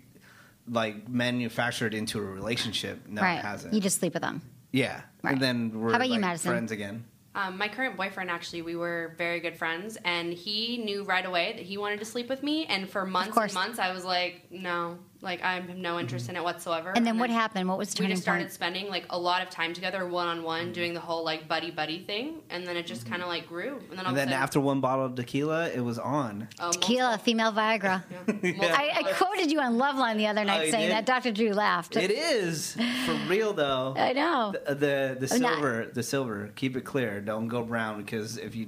[0.67, 3.07] like manufactured into a relationship.
[3.07, 3.37] No, right.
[3.37, 3.73] it hasn't.
[3.75, 4.41] You just sleep with them.
[4.71, 5.33] yeah, Right.
[5.33, 6.51] and then we're How about you, Madison?
[6.51, 7.05] friends again.
[7.37, 11.53] Um, my current boyfriend, actually, we were very good friends, and he knew right away
[11.55, 12.65] that he wanted to sleep with me.
[12.65, 16.35] And for months and months, I was like, no, like I have no interest mm-hmm.
[16.35, 16.93] in it whatsoever.
[16.95, 17.67] And then what happened?
[17.67, 18.53] What was the We just started point?
[18.53, 21.71] spending like a lot of time together, one on one, doing the whole like buddy
[21.71, 23.11] buddy thing, and then it just mm-hmm.
[23.11, 23.77] kind of like grew.
[23.89, 25.99] And then all And of a then sudden, after one bottle of tequila, it was
[25.99, 26.47] on.
[26.59, 28.03] oh, Tequila, female Viagra.
[28.27, 30.91] I, I quoted you on Loveline the other night Oh, saying did?
[30.91, 31.05] that.
[31.05, 31.31] Dr.
[31.31, 31.95] Drew laughed.
[31.95, 32.75] It is
[33.05, 33.93] for real though.
[33.97, 34.53] I know.
[34.65, 36.51] The the, the I'm not- silver, the silver.
[36.55, 37.21] Keep it clear.
[37.21, 38.67] Don't go brown because if you, if you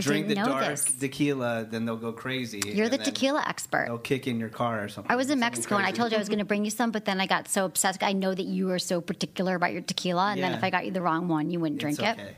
[0.00, 0.84] drink the dark this.
[0.84, 2.60] tequila, then they'll go crazy.
[2.66, 3.86] You're the tequila expert.
[3.86, 5.10] They'll kick in your car or something.
[5.10, 6.90] I was in Mexico and I told you I was going to bring you some,
[6.90, 8.02] but then I got so obsessed.
[8.02, 10.84] I know that you are so particular about your tequila, and then if I got
[10.86, 12.20] you the wrong one, you wouldn't drink It's it.
[12.20, 12.36] okay.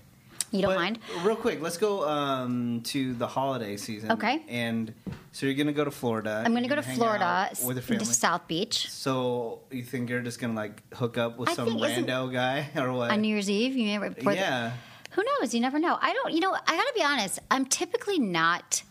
[0.52, 0.98] You don't But mind?
[1.22, 4.10] Real quick, let's go um, to the holiday season.
[4.10, 4.42] Okay.
[4.48, 4.92] And
[5.30, 6.42] so you're gonna go to Florida.
[6.44, 8.04] I'm going to go to Florida with your to.
[8.04, 12.32] South Beach So you think you're just gonna like hook up with I some rando
[12.32, 13.12] guy or what?
[13.12, 13.76] on New Year's Eve.
[13.76, 14.72] You never, before the- yeah.
[15.10, 15.54] Who knows?
[15.54, 15.98] You never know.
[16.00, 16.32] I don't.
[16.32, 17.38] You know, I got to be honest.
[17.50, 18.82] I'm typically not.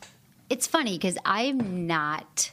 [0.49, 2.51] It's funny because I'm not.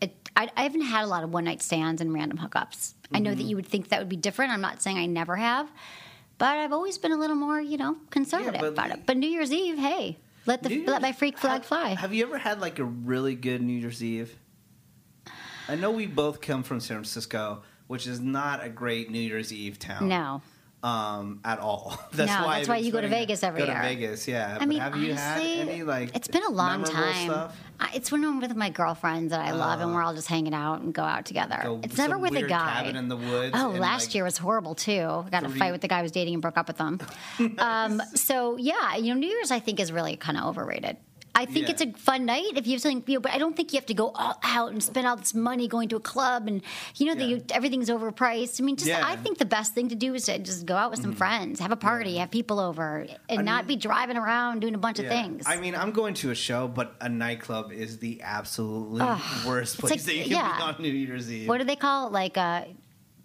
[0.00, 2.94] It, I, I haven't had a lot of one night stands and random hookups.
[3.14, 3.38] I know Mm-hmm.
[3.38, 4.52] that you would think that would be different.
[4.52, 5.68] I'm not saying I never have,
[6.38, 9.00] but I've always been a little more, you know, conservative but- about it.
[9.06, 11.88] But New Year's Eve, hey, let the New let Year's- my freak flag have, fly.
[11.94, 14.36] Have you ever had like a really good New Year's Eve?
[15.68, 19.52] I know we both come from San Francisco, which is not a great New Year's
[19.52, 20.08] Eve town.
[20.08, 20.42] no,
[20.84, 21.96] Um, at all.
[22.12, 23.74] That's No, why that's why you go to Vegas every go year.
[23.76, 24.54] to Vegas, yeah.
[24.56, 26.16] I But mean, have you had honestly, any like?
[26.16, 27.28] it's been a long time.
[27.30, 27.56] Stuff?
[27.78, 30.54] I, it's when I'm with my girlfriends that I love, and we're all just hanging
[30.54, 31.60] out and go out together.
[31.62, 32.82] Go it's never with a guy.
[32.82, 35.22] cabin in the woods Oh, last like, year was horrible too.
[35.24, 37.00] I got a fight with the guy I was dating and broke up with him.
[37.58, 40.96] um, so yeah, you know, New Year's I think is really kind of overrated.
[41.42, 41.72] I think Yeah.
[41.72, 43.78] it's a fun night if you have something, you know, but I don't think you
[43.78, 46.62] have to go all out and spend all this money going to a club and
[46.96, 47.38] you know Yeah.
[47.52, 48.60] everything's overpriced.
[48.60, 49.00] I mean, just Yeah.
[49.00, 49.12] Mm-hmm.
[49.12, 51.58] I think the best thing to do is to just go out with some friends,
[51.60, 55.06] have a party, have people over, and not be driving around doing a bunch of
[55.08, 55.44] things.
[55.46, 59.04] I mean, I'm going to a show, but a nightclub is the absolutely
[59.46, 60.56] worst place like- that you can yeah.
[60.56, 61.48] be on New Year's Eve.
[61.48, 62.12] what do they call it?
[62.12, 62.66] like a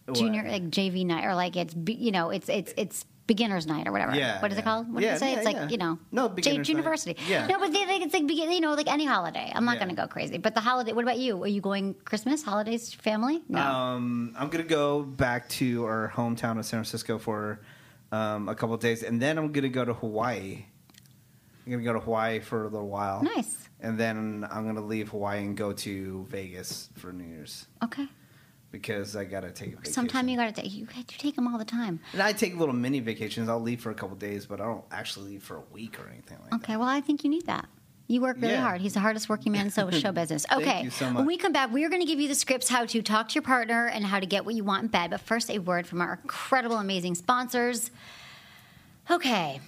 [0.05, 0.17] What?
[0.17, 3.91] junior like JV night or like it's you know it's it's it's beginners night or
[3.91, 4.15] whatever.
[4.15, 4.91] Yeah, What is it called?
[4.91, 5.31] What Yeah, did they say?
[5.33, 5.67] yeah, it's like yeah.
[5.69, 6.69] you know No, J- beginners night.
[6.69, 7.17] university.
[7.27, 7.45] Yeah.
[7.47, 9.51] No, but they, like, it's like you know like any holiday.
[9.53, 9.83] I'm not Yeah.
[9.85, 10.37] going to go crazy.
[10.37, 10.93] But the holiday.
[10.93, 11.43] What about you?
[11.43, 13.43] Are you going Christmas holidays family?
[13.49, 13.59] No.
[13.61, 17.59] Um, I'm gonna go back to our hometown of San Francisco for
[18.11, 20.65] um, a couple of days, and then I'm gonna go to Hawaii.
[21.65, 23.21] I'm gonna go to Hawaii for a little while.
[23.23, 23.67] Nice.
[23.81, 28.07] And then I'm gonna leave Hawaii and go to Vegas for New Year's Okay.
[28.71, 29.93] Because I gotta take a vacation.
[29.93, 31.99] Sometime you got to take you, you take them all the time.
[32.13, 33.49] And I take little mini vacations.
[33.49, 35.99] I'll leave for a couple of days, but I don't actually leave for a week
[35.99, 36.55] or anything like that.
[36.57, 37.67] Okay, well, I think you need that.
[38.09, 38.61] You work really Yeah.
[38.61, 38.79] hard.
[38.81, 40.45] He's the hardest working man in so show business.
[40.45, 41.17] Thank Okay, you so much.
[41.17, 43.35] when we come back, we're going to give you the scripts how to talk to
[43.35, 45.11] your partner and how to get what you want in bed.
[45.11, 47.91] But first, a word from our incredible, amazing sponsors.
[49.09, 49.59] Okay,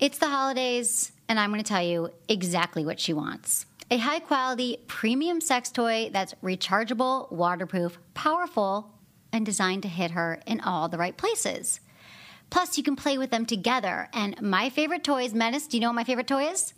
[0.00, 3.66] it's the holidays, and I'm going to tell you exactly what she wants.
[3.92, 8.90] A high quality premium sex toy that's rechargeable, waterproof, powerful,
[9.34, 11.78] and designed to hit her in all the right places.
[12.48, 14.08] Plus, you can play with them together.
[14.14, 15.66] And my favorite toy is Menace.
[15.66, 16.72] Do you know what my favorite toy is?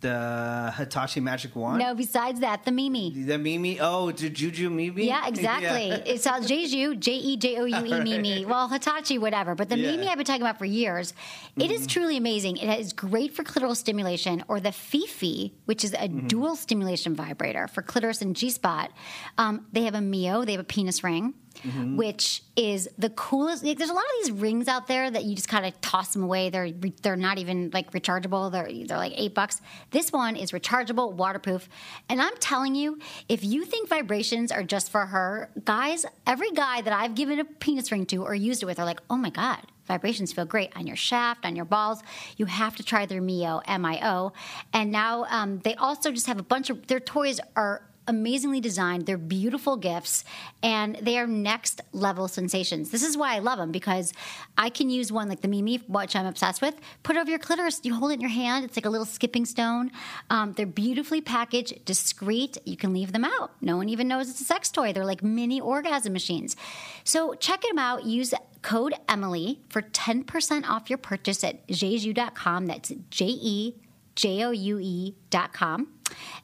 [0.00, 1.78] The Hitachi Magic Wand.
[1.78, 3.12] No, besides that, the Mimi.
[3.24, 3.78] The Mimi.
[3.80, 5.06] Oh, the Je Joue Mimi.
[5.06, 5.66] Yeah, exactly.
[5.88, 5.96] Yeah.
[6.06, 8.44] It's uh, Je Joue, J E J O U E Mimi.
[8.46, 9.54] Well, Hitachi, whatever.
[9.54, 9.88] But the Yeah.
[9.90, 10.00] Mm-hmm.
[10.00, 11.12] Mimi I've been talking about for years.
[11.56, 12.56] It is truly amazing.
[12.56, 16.26] It is great for clitoral stimulation, or the Fifi, which is a Mm-hmm.
[16.28, 18.90] dual stimulation vibrator for clitoris and G spot.
[19.38, 20.44] Um, they have a Mio.
[20.44, 21.34] They have a penis ring.
[21.62, 21.96] Mm-hmm.
[21.96, 23.64] Which is the coolest?
[23.64, 26.12] Like, there's a lot of these rings out there that you just kind of toss
[26.12, 26.50] them away.
[26.50, 26.70] They're
[27.02, 28.52] they're not even like rechargeable.
[28.52, 29.60] They're they're like eight bucks.
[29.90, 31.68] This one is rechargeable, waterproof,
[32.08, 36.82] and I'm telling you, if you think vibrations are just for her, guys, every guy
[36.82, 39.30] that I've given a penis ring to or used it with are like, oh my
[39.30, 42.02] god, vibrations feel great on your shaft, on your balls.
[42.36, 44.32] You have to try their Mio M I O,
[44.72, 49.06] and now um, they also just have a bunch of their toys are amazingly designed.
[49.06, 50.24] They're beautiful gifts
[50.62, 52.90] and they are next level sensations.
[52.90, 54.12] This is why I love them because
[54.56, 56.74] I can use one like the Mimi, which I'm obsessed with.
[57.02, 57.80] Put it over your clitoris.
[57.82, 58.64] You hold it in your hand.
[58.64, 59.90] It's like a little skipping stone.
[60.30, 62.58] Um, they're beautifully packaged, discreet.
[62.64, 63.52] You can leave them out.
[63.60, 64.92] No one even knows it's a sex toy.
[64.92, 66.56] They're like mini orgasm machines.
[67.04, 68.04] So check them out.
[68.04, 72.66] Use code Emily for 10% off your purchase at jejoue.com.
[72.66, 73.74] That's J E
[74.16, 75.14] J O U
[75.52, 75.88] com,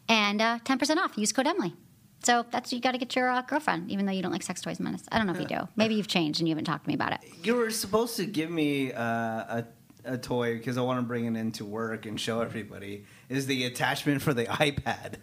[0.09, 1.19] And uh, 10% off.
[1.19, 1.75] Use code Emily.
[2.23, 4.61] So that's you got to get your uh, girlfriend, even though you don't like sex
[4.61, 5.03] toys, Menace.
[5.11, 5.67] I don't know if you do.
[5.75, 7.21] Maybe you've changed and you haven't talked to me about it.
[7.43, 9.65] You were supposed to give me uh, a
[10.05, 13.05] a toy because I want to bring it into work and show everybody.
[13.29, 15.17] Is the attachment for the iPad?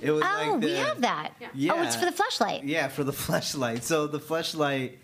[0.00, 1.34] It was oh, like the, we have that.
[1.54, 1.74] Yeah.
[1.74, 2.62] Oh, it's for the Fleshlight.
[2.64, 3.82] Yeah, for the Fleshlight.
[3.82, 4.96] So the Fleshlight,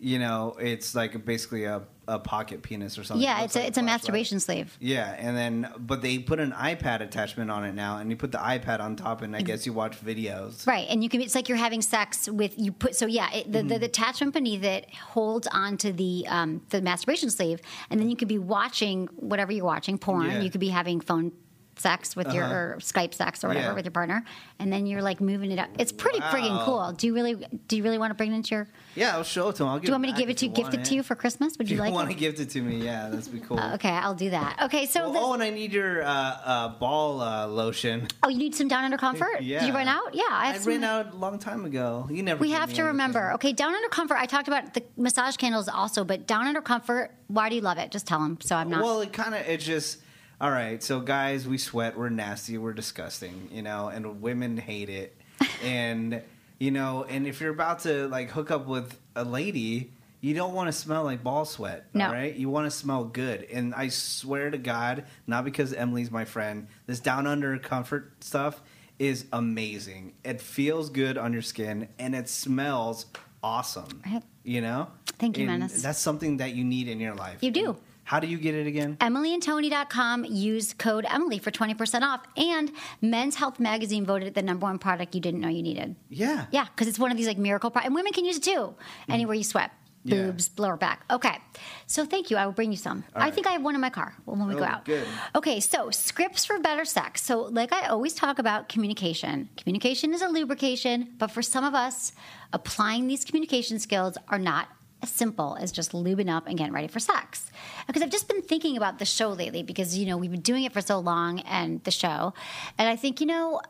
[0.00, 3.22] you know, it's like basically a a pocket penis or something.
[3.22, 4.76] Yeah, it's a, it's a masturbation sleeve.
[4.80, 8.32] Yeah, and then but they put an iPad attachment on it now, and you put
[8.32, 10.66] the iPad on top, and I guess you watch videos.
[10.66, 11.20] Right, and you can.
[11.20, 12.96] It's like you're having sex with you put.
[12.96, 13.68] So yeah, it, the, mm.
[13.68, 17.60] the, the, attachment beneath it holds onto the um, the masturbation sleeve,
[17.90, 20.26] and then you could be watching whatever you're watching, porn.
[20.26, 20.40] Yeah.
[20.40, 21.32] You could be having phone
[21.80, 22.36] sex with uh-huh.
[22.36, 23.74] your or Skype sex or whatever yeah.
[23.74, 24.22] with your partner,
[24.58, 25.68] and then you're like moving it up.
[25.78, 26.30] It's pretty wow.
[26.30, 26.92] friggin' cool.
[26.92, 27.34] Do you really
[27.68, 28.68] do you really want to bring it into your?
[28.94, 29.68] Yeah, I'll show it to him.
[29.70, 31.14] I'll do you want me to give it to you, gift it to you for
[31.14, 31.56] Christmas?
[31.58, 31.90] Would you, like?
[31.90, 32.06] you like?
[32.06, 32.84] Want to gift it to me?
[32.84, 33.58] Yeah, that's be cool.
[33.58, 34.58] Uh, okay, I'll do that.
[34.64, 38.08] Okay, so well, oh, and I need your uh, uh, ball uh, lotion.
[38.22, 39.40] Oh, you need some Down Under Comfort?
[39.40, 39.60] yeah.
[39.60, 40.14] Did you run out?
[40.14, 40.72] Yeah, I, I some...
[40.72, 42.08] ran out a long time ago.
[42.10, 42.40] You never.
[42.40, 43.32] We have to remember.
[43.34, 44.16] Okay, Down Under Comfort.
[44.18, 47.12] I talked about the massage candles also, but Down Under Comfort.
[47.28, 47.90] Why do you love it?
[47.90, 48.38] Just tell them.
[48.40, 48.82] So I'm not.
[48.82, 49.98] Well, it kind of it just
[50.40, 54.88] all right, so guys, we sweat, we're nasty, we're disgusting, you know, and women hate
[54.88, 55.16] it.
[55.62, 56.22] and
[56.58, 60.52] you know, and if you're about to like hook up with a lady, you don't
[60.52, 62.06] want to smell like ball sweat, no.
[62.06, 62.34] all right?
[62.34, 63.46] You want to smell good.
[63.50, 68.60] And I swear to God, not because Emily's my friend, this down under comfort stuff
[68.98, 70.12] is amazing.
[70.24, 73.06] It feels good on your skin and it smells
[73.42, 74.02] awesome.
[74.04, 74.22] Right.
[74.44, 74.88] You know?
[75.18, 75.82] Thank you, and Menace.
[75.82, 77.42] That's something that you need in your life.
[77.42, 77.76] You do.
[78.10, 78.96] How do you get it again?
[78.96, 80.24] EmilyandTony.com.
[80.24, 82.20] Use code Emily for 20% off.
[82.36, 85.94] And Men's Health Magazine voted it the number one product you didn't know you needed.
[86.08, 86.46] Yeah.
[86.50, 87.86] Yeah, because it's one of these like miracle products.
[87.86, 89.12] And women can use it too, mm-hmm.
[89.12, 89.70] anywhere you sweat.
[90.04, 90.62] Boobs, yeah.
[90.62, 91.04] lower back.
[91.08, 91.38] Okay.
[91.86, 92.36] So thank you.
[92.36, 93.04] I will bring you some.
[93.14, 93.34] All I right.
[93.34, 94.86] think I have one in my car when we oh, go out.
[94.86, 95.06] Good.
[95.36, 97.22] Okay, so scripts for better sex.
[97.22, 99.50] So, like I always talk about communication.
[99.56, 102.12] Communication is a lubrication, but for some of us,
[102.52, 104.68] applying these communication skills are not
[105.02, 107.50] as simple as just lubing up and getting ready for sex.
[107.86, 110.64] Because I've just been thinking about the show lately because, you know, we've been doing
[110.64, 112.34] it for so long and the show.
[112.78, 113.60] And I think, you know,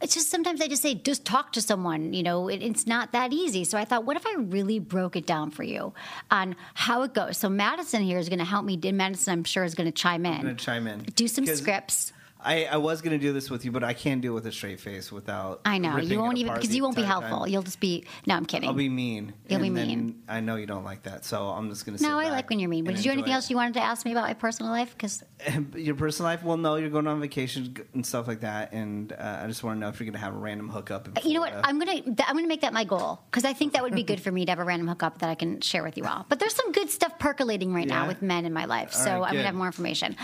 [0.00, 2.12] it's just sometimes I just say, just talk to someone.
[2.12, 3.64] You know, it, it's not that easy.
[3.64, 5.94] So I thought, what if I really broke it down for you
[6.30, 7.38] on how it goes?
[7.38, 8.76] So Madison here is going to help me.
[8.92, 10.42] Madison, I'm sure, is going to chime in.
[10.42, 11.00] Going to chime in.
[11.14, 12.12] Do some scripts.
[12.44, 14.46] I, I was going to do this with you, but I can't do it with
[14.46, 15.62] a straight face without.
[15.64, 17.40] I know you won't even because you won't be helpful.
[17.40, 17.48] Time.
[17.48, 18.04] You'll just be.
[18.26, 18.68] No, I'm kidding.
[18.68, 19.32] I'll be mean.
[19.48, 20.22] You'll be mean.
[20.28, 22.02] I know you don't like that, so I'm just going to.
[22.02, 22.84] No, I like when you're mean.
[22.84, 23.36] But did you anything it.
[23.36, 24.92] else you wanted to ask me about my personal life?
[24.92, 25.24] Because
[25.74, 26.42] your personal life.
[26.42, 29.76] Well, no, you're going on vacation and stuff like that, and uh, I just want
[29.76, 31.08] to know if you're going to have a random hookup.
[31.24, 31.54] You know what?
[31.64, 34.20] I'm gonna I'm gonna make that my goal because I think that would be good
[34.20, 36.26] for me to have a random hookup that I can share with you all.
[36.28, 38.02] But there's some good stuff percolating right yeah.
[38.02, 40.16] now with men in my life, all so right, I'm gonna have more information.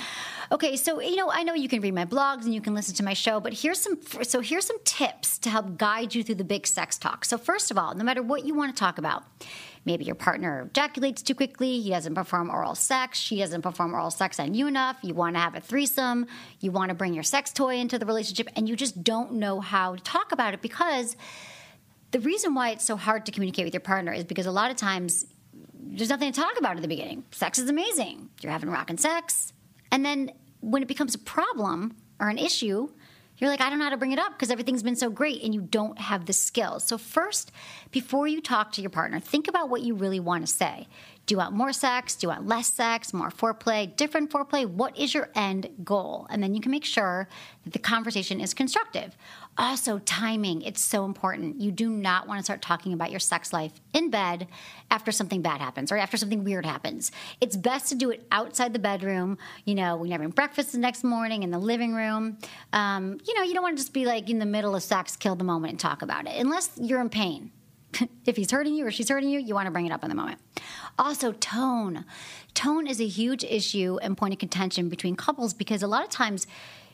[0.52, 2.96] Okay, so you know I know you can read my blogs and you can listen
[2.96, 6.34] to my show, but here's some so here's some tips to help guide you through
[6.36, 7.24] the big sex talk.
[7.24, 9.22] So first of all, no matter what you want to talk about,
[9.84, 14.10] maybe your partner ejaculates too quickly, he doesn't perform oral sex, she doesn't perform oral
[14.10, 16.26] sex on you enough, you want to have a threesome,
[16.58, 19.60] you want to bring your sex toy into the relationship and you just don't know
[19.60, 21.16] how to talk about it because
[22.10, 24.72] the reason why it's so hard to communicate with your partner is because a lot
[24.72, 25.26] of times
[25.74, 27.22] there's nothing to talk about at the beginning.
[27.30, 28.30] Sex is amazing.
[28.40, 29.52] You're having rockin' sex.
[29.90, 32.88] And then when it becomes a problem, or an issue,
[33.38, 35.42] you're like, I don't know how to bring it up because everything's been so great
[35.42, 36.84] and you don't have the skills.
[36.84, 37.50] So, first,
[37.90, 40.86] before you talk to your partner, think about what you really want to say.
[41.24, 42.16] Do you want more sex?
[42.16, 43.14] Do you want less sex?
[43.14, 43.96] More foreplay?
[43.96, 44.66] Different foreplay?
[44.66, 46.26] What is your end goal?
[46.28, 47.28] And then you can make sure
[47.64, 49.16] that the conversation is constructive.
[49.60, 51.60] Also, timing, it's so important.
[51.60, 54.48] You do not want to start talking about your sex life in bed
[54.90, 57.12] after something bad happens or after something weird happens.
[57.42, 60.78] It's best to do it outside the bedroom, you know, when you're having breakfast the
[60.78, 62.38] next morning in the living room.
[62.72, 65.14] Um, you know, you don't want to just be like in the middle of sex,
[65.14, 67.52] kill the moment and talk about it, unless you're in pain.
[68.24, 70.08] if he's hurting you or she's hurting you, you want to bring it up in
[70.08, 70.40] the moment.
[70.98, 72.06] Also, tone.
[72.54, 76.08] Tone is a huge issue and point of contention between couples because a lot of
[76.08, 76.46] times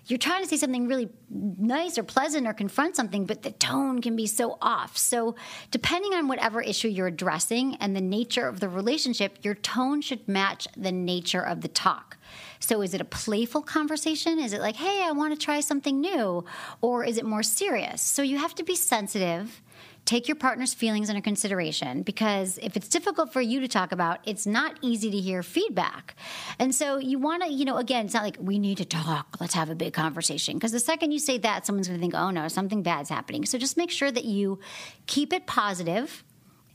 [0.07, 4.01] you're trying to say something really nice or pleasant or confront something, but the tone
[4.01, 4.97] can be so off.
[4.97, 5.35] So,
[5.71, 10.29] depending on whatever issue you're addressing and the nature of the relationship, your tone should
[10.29, 12.19] match the nature of the talk.
[12.61, 14.39] So, is it a playful conversation?
[14.39, 16.45] Is it like, hey, I want to try something new?
[16.81, 18.01] Or is it more serious?
[18.01, 19.61] So, you have to be sensitive
[20.07, 24.21] take your partner's feelings under consideration because if it's difficult for you to talk about,
[24.25, 26.15] it's not easy to hear feedback.
[26.61, 29.37] And so you want to, you know, again, it's not like we need to talk,
[29.41, 30.55] let's have a big conversation.
[30.55, 33.45] Because the second you say that, someone's going to think, oh no, something bad's happening.
[33.45, 34.61] So just make sure that you
[35.07, 36.23] keep it positive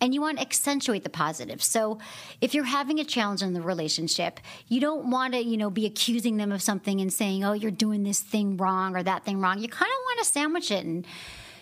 [0.01, 1.63] and you want to accentuate the positive.
[1.63, 1.99] So
[2.41, 5.85] if you're having a challenge in the relationship, you don't want to, you know, be
[5.85, 9.39] accusing them of something and saying, "Oh, you're doing this thing wrong or that thing
[9.39, 11.05] wrong." You kind of want to sandwich it and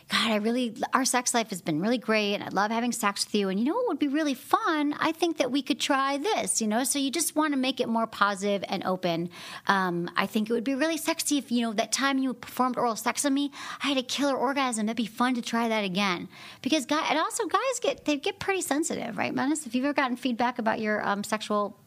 [0.10, 3.26] God, I really, our sex life has been really great and I love having sex
[3.26, 3.50] with you.
[3.50, 4.96] And you know what would be really fun?
[5.00, 6.84] I think that we could try this, you know?
[6.84, 9.30] So you just want to make it more positive and open.
[9.68, 12.76] Um, I think it would be really sexy if, you know, that time you performed
[12.76, 13.52] oral sex on me,
[13.84, 14.88] I had a killer orgasm.
[14.88, 16.28] That'd be fun to try that again.
[16.64, 19.68] Because, guy, and also guys get, they get pretty sensitive, right, Menace?
[19.68, 21.78] If you've ever gotten feedback about your um, sexual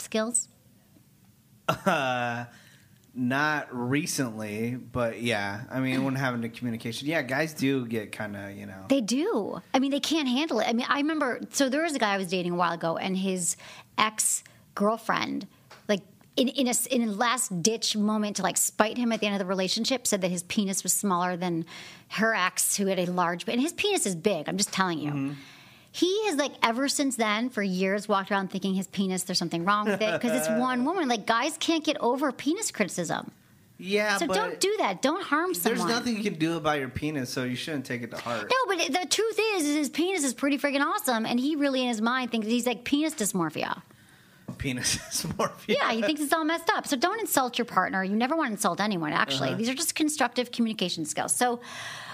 [0.00, 0.48] skills?
[1.68, 2.46] Uh,
[3.14, 5.62] not recently, but yeah.
[5.70, 8.84] I mean, when having the communication, yeah, guys do get kind of, you know.
[8.88, 9.60] They do.
[9.74, 10.68] I mean, they can't handle it.
[10.68, 11.40] I mean, I remember.
[11.50, 13.56] So there was a guy I was dating a while ago, and his
[13.98, 14.44] ex
[14.74, 15.46] girlfriend,
[15.88, 16.02] like
[16.36, 19.34] in in a in a last ditch moment to like spite him at the end
[19.34, 21.66] of the relationship, said that his penis was smaller than
[22.10, 23.48] her ex, who had a large.
[23.48, 24.48] And his penis is big.
[24.48, 25.10] I'm just telling you.
[25.10, 25.32] Mm-hmm.
[25.92, 29.64] He has like ever since then for years walked around thinking his penis there's something
[29.64, 31.08] wrong with it because it's one woman.
[31.08, 33.32] Like guys can't get over penis criticism.
[33.82, 35.00] Yeah, So don't do that.
[35.00, 35.78] Don't harm someone.
[35.88, 38.42] There's nothing you can do about your penis, so you shouldn't take it to heart.
[38.50, 41.80] No, but the truth is, is his penis is pretty freaking awesome, and he really
[41.80, 43.80] in his mind thinks he's like penis dysmorphia.
[44.58, 45.76] Penis dysmorphia.
[45.76, 46.86] Yeah, he thinks it's all messed up.
[46.86, 48.04] So don't insult your partner.
[48.04, 49.14] You never want to insult anyone.
[49.14, 49.56] Actually, Uh-huh.
[49.56, 51.34] these are just constructive communication skills.
[51.34, 51.60] So.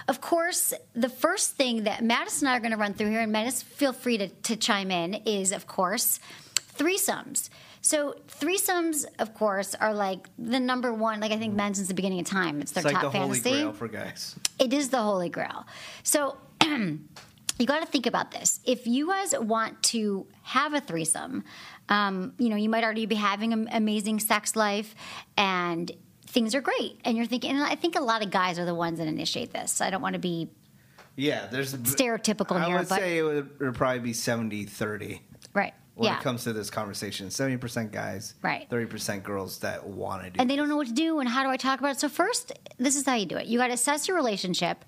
[0.08, 3.20] Of course, the first thing that Madison and I are going to run through here,
[3.20, 6.20] and Madison, feel free to, to chime in, is of course
[6.78, 7.48] threesomes.
[7.80, 11.20] So threesomes, of course, are like the number one.
[11.20, 13.18] Like I think men since the beginning of time, it's their It's like top the
[13.18, 13.62] holy fantasy.
[13.62, 14.36] grail for guys.
[14.58, 15.66] It is the holy grail.
[16.02, 16.98] So you
[17.64, 18.60] got to think about this.
[18.64, 21.44] If you guys want to have a threesome,
[21.88, 24.94] um, you know, you might already be having an amazing sex life
[25.36, 25.90] and
[26.36, 27.00] things are great.
[27.02, 29.54] And you're thinking, and I think a lot of guys are the ones that initiate
[29.54, 29.80] this.
[29.80, 30.50] I don't want to be
[31.16, 35.20] Yeah, there's stereotypical I here, would but say it would, it would probably be 70-30
[35.54, 35.72] right.
[35.94, 36.18] when yeah.
[36.18, 37.30] it comes to this conversation.
[37.30, 38.68] Seventy percent guys, Right.
[38.68, 40.38] Thirty percent girls that want to do.
[40.38, 42.00] and they don't know what to do and how do I talk about it.
[42.00, 43.46] So first, this is how you do it.
[43.46, 44.84] You got to assess your relationship,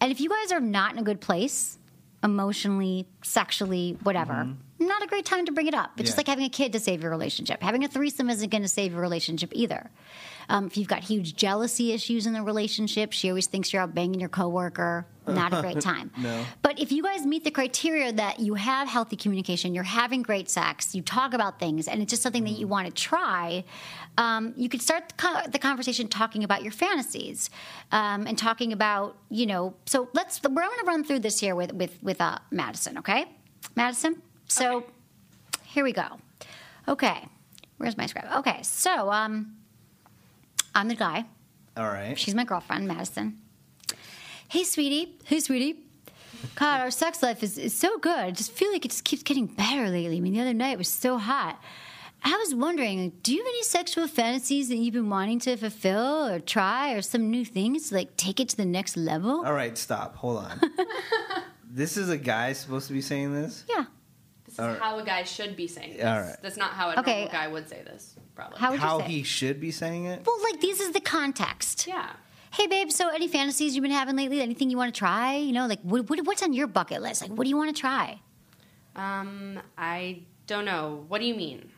[0.00, 1.76] and if you guys are not in a good place,
[2.24, 4.86] emotionally, sexually, whatever, mm-hmm.
[4.86, 5.92] not a great time to bring it up.
[5.98, 7.62] It's just like having a kid to save your relationship.
[7.62, 9.90] Having a threesome isn't going to save your relationship either.
[10.48, 13.94] Um, if you've got huge jealousy issues in the relationship, she always thinks you're out
[13.94, 15.06] banging your coworker.
[15.26, 16.12] Not a great time.
[16.16, 16.44] No.
[16.62, 20.48] But if you guys meet the criteria that you have healthy communication, you're having great
[20.48, 23.64] sex, you talk about things, and it's just something that you want to try,
[24.18, 27.50] um, you could start the, co- the conversation talking about your fantasies
[27.92, 29.74] um, and talking about, you know.
[29.86, 30.40] So let's.
[30.42, 32.98] We're going to run through this here with with with uh, Madison.
[32.98, 33.24] Okay,
[33.74, 34.22] Madison.
[34.46, 34.84] So
[35.64, 36.06] here we go.
[36.88, 37.26] Okay,
[37.78, 38.28] where's my script?
[38.36, 39.56] Okay, so um,
[40.76, 41.24] I'm the guy.
[41.74, 42.18] All right.
[42.18, 43.38] She's my girlfriend, Madison.
[44.48, 45.16] Hey, sweetie.
[45.24, 45.78] Hey, sweetie.
[46.54, 48.18] God, our sex life is, is so good.
[48.18, 50.18] I just feel like it just keeps getting better lately.
[50.18, 51.58] I mean, the other night was so hot.
[52.22, 56.26] I was wondering, do you have any sexual fantasies that you've been wanting to fulfill
[56.26, 59.46] or try or some new things to like take it to the next level?
[59.46, 60.16] All right, stop.
[60.16, 60.60] Hold on.
[61.70, 63.64] this is a guy supposed to be saying this?
[63.66, 63.86] Yeah.
[64.56, 64.80] This is All right.
[64.80, 66.04] how a guy should be saying this.
[66.06, 66.36] All right.
[66.42, 67.24] That's not how a Okay.
[67.24, 68.58] normal guy would say this, probably.
[68.58, 69.08] How would How you say?
[69.10, 70.24] he should be saying it?
[70.26, 71.86] well, like this is the context.
[71.86, 72.10] yeah.
[72.52, 72.90] Hey, babe.
[72.90, 74.40] So, any fantasies you've been having lately?
[74.40, 75.34] Anything you want to try?
[75.36, 77.20] You know, like what, what, what's on your bucket list?
[77.20, 78.18] Like, what do you want to try?
[78.94, 81.04] Um, I don't know.
[81.08, 81.70] What do you mean?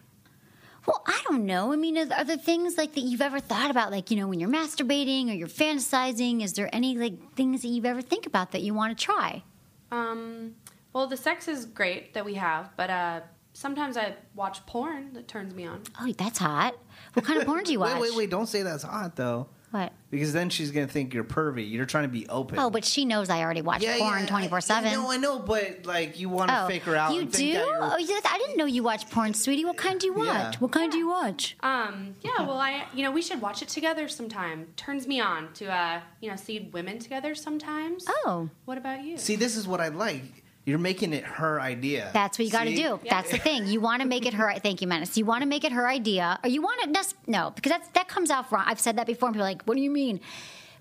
[0.86, 1.72] Well, I don't know.
[1.72, 4.28] I mean, are, are there things like that you've ever thought about, like you know,
[4.28, 6.42] when you're masturbating or you're fantasizing?
[6.44, 9.42] Is there any like things that you've ever think about that you want to try?
[9.90, 10.54] Um,
[10.92, 13.20] well, the sex is great that we have, but uh,
[13.52, 15.82] sometimes I watch porn that turns me on.
[16.00, 16.74] Oh, that's hot.
[17.14, 17.94] What kind of porn do you watch?
[18.00, 18.30] Wait, wait, wait!
[18.30, 19.92] Don't say that's hot though, What?
[20.10, 21.70] because then she's gonna think you're pervy.
[21.70, 22.58] You're trying to be open.
[22.58, 24.92] Oh, but she knows I already watch porn twenty four seven.
[24.92, 27.14] No, I know, but like you want to fake her out.
[27.14, 27.36] You and do?
[27.38, 29.64] think that you're- Oh, yeah, I didn't know you watch porn, sweetie.
[29.64, 30.26] What kind do you watch?
[30.26, 30.52] Yeah.
[30.58, 31.56] What kind do you watch?
[31.60, 34.66] Um, yeah, well, I, you know, we should watch it together sometime.
[34.76, 38.04] Turns me on to, uh, you know, see women together sometimes.
[38.08, 39.16] Oh, What about you?
[39.18, 40.37] See, this is what I like.
[40.68, 42.10] You're making it her idea.
[42.12, 43.00] That's what you got to do.
[43.08, 43.66] That's the thing.
[43.66, 44.52] You want to make it her.
[44.62, 45.16] Thank you, Menace.
[45.16, 48.06] You want to make it her idea, or you want to no, because that's that
[48.08, 48.64] comes off wrong.
[48.66, 50.20] I've said that before, and people are like, "What do you mean?"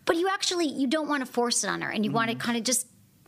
[0.03, 2.35] But you actually you don't want to force it on her, and you want to
[2.35, 2.45] Mm-hmm.
[2.45, 2.87] kind of just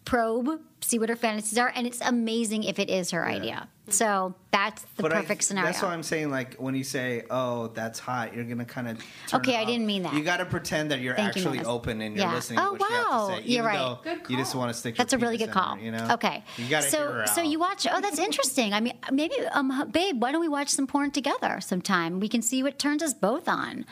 [0.10, 3.68] probe, see what her fantasies are, and it's amazing if it is her idea.
[3.90, 5.68] So that's the But I- perfect scenario.
[5.70, 8.98] That's why I'm saying, like, when you say, "Oh, that's hot," you're gonna kind of.
[9.32, 10.16] Okay, I didn't mean that.
[10.16, 11.68] You got to pretend that you're Thank actually Menace.
[11.68, 12.34] open and you're Yeah.
[12.34, 12.58] listening.
[12.60, 13.28] Oh, to what she has wow.
[13.30, 13.78] to say, You're right.
[13.78, 14.96] though Good You just want to stick.
[14.96, 15.76] That's your a really good call.
[15.76, 16.08] her, you know.
[16.14, 16.44] Okay.
[16.58, 17.86] You got to so, hear her So you watch.
[17.92, 18.74] Oh, that's interesting.
[18.74, 22.20] I mean, maybe, um, babe, why don't we watch some porn together sometime?
[22.20, 23.86] We can see what turns us both on.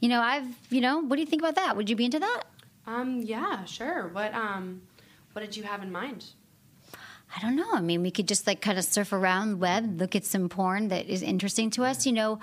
[0.00, 0.46] You know, I've.
[0.70, 1.76] You know, what do you think about that?
[1.76, 2.42] Would you be into that?
[2.86, 4.08] Um, yeah, sure.
[4.08, 4.82] What um,
[5.32, 6.26] what did you have in mind?
[7.36, 7.72] I don't know.
[7.72, 10.48] I mean, we could just like kind of surf around the web, look at some
[10.48, 12.04] porn that is interesting to us.
[12.04, 12.40] You know,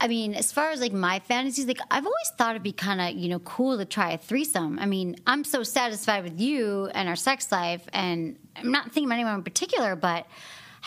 [0.00, 3.00] I mean, as far as like my fantasies, like I've always thought it'd be kind
[3.00, 4.78] of you know cool to try a threesome.
[4.78, 9.06] I mean, I'm so satisfied with you and our sex life, and I'm not thinking
[9.06, 10.26] about anyone in particular, but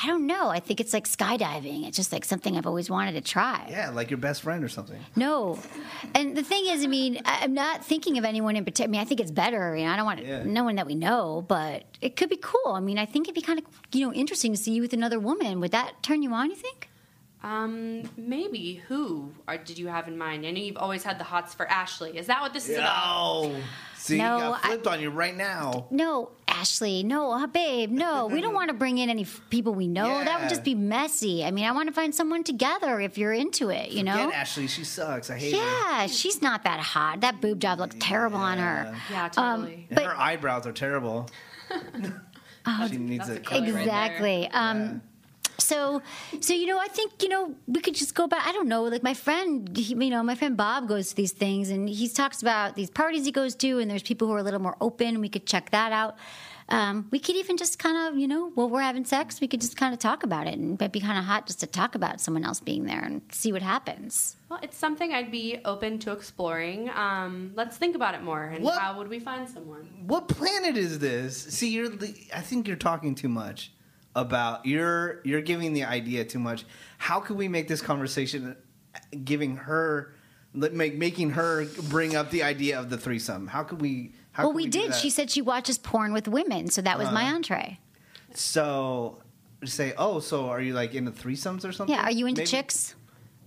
[0.04, 0.50] I don't know.
[0.50, 1.88] I think it's like skydiving.
[1.88, 3.66] It's just like something I've always wanted to try.
[3.70, 5.00] Yeah, like your best friend or something.
[5.16, 5.58] No,
[6.14, 8.90] and the thing is, I mean, I- I'm not thinking of anyone in particular.
[8.90, 9.76] I mean, I think it's better.
[9.76, 10.44] You know, I don't want Yeah.
[10.44, 12.74] no one that we know, but it could be cool.
[12.74, 14.92] I mean, I think it'd be kind of you know interesting to see you with
[14.94, 15.62] another woman.
[15.62, 16.50] Would that turn you on?
[16.50, 16.90] You think?
[17.44, 18.82] Um, maybe.
[18.88, 20.46] Who are, did you have in mind?
[20.46, 22.18] I know you've always had the hots for Ashley.
[22.18, 23.44] Is that what this is about?
[23.46, 23.56] No.
[23.96, 25.86] See, No, you got I- flipped on you right now.
[25.92, 27.04] No, Ashley.
[27.04, 27.92] No, uh, babe.
[27.92, 30.08] No, we don't want to bring in any f- people we know.
[30.24, 31.44] That would just be messy.
[31.44, 33.92] I mean, I want to find someone together if you're into it.
[33.92, 34.32] You know?
[34.32, 34.68] Ashley.
[34.68, 35.30] She sucks.
[35.30, 35.58] I hate her.
[35.58, 37.22] Yeah, she's not that hot.
[37.22, 38.96] That boob job looks terrible on her.
[39.12, 39.88] Yeah, totally.
[39.90, 41.30] And But- her eyebrows are terrible.
[42.90, 43.62] she needs a a color.
[43.62, 43.80] Right there.
[43.82, 44.48] exactly.
[44.52, 45.02] Um,
[45.58, 46.02] so,
[46.42, 48.46] so you know, I think you know we could just go back.
[48.46, 51.32] I don't know, like my friend, he, you know, my friend Bob goes to these
[51.32, 54.40] things, and he talks about these parties he goes to, and there's people who are
[54.40, 55.22] a little more open.
[55.22, 56.18] We could check that out.
[56.68, 59.62] Um, we could even just kind of, you know, while we're having sex, we could
[59.62, 61.94] just kind of talk about it, and it'd be kind of hot just to talk
[61.94, 64.36] about someone else being there and see what happens.
[64.50, 66.90] Well, it's something I'd be open to exploring.
[66.90, 68.44] Um, let's think about it more.
[68.46, 68.80] And What?
[68.82, 69.88] how would we find someone?
[70.08, 71.38] What planet is this?
[71.38, 71.92] See, you're.
[72.34, 73.72] I think you're talking too much
[74.16, 74.66] about.
[74.66, 75.22] You're.
[75.24, 76.66] You're giving the idea too much.
[76.98, 78.56] How could we make this conversation,
[79.24, 80.16] giving her,
[80.56, 83.46] let- make making her bring up the idea of the threesome?
[83.48, 84.14] How could we?
[84.38, 84.94] Well, could we, did.
[84.96, 87.36] She said she watches porn with women, so that was my Uh-huh.
[87.36, 87.80] entree.
[88.34, 89.18] So,
[89.64, 91.96] say, oh, so are you like into threesomes or something?
[91.96, 92.96] Yeah, are you into Maybe- chicks?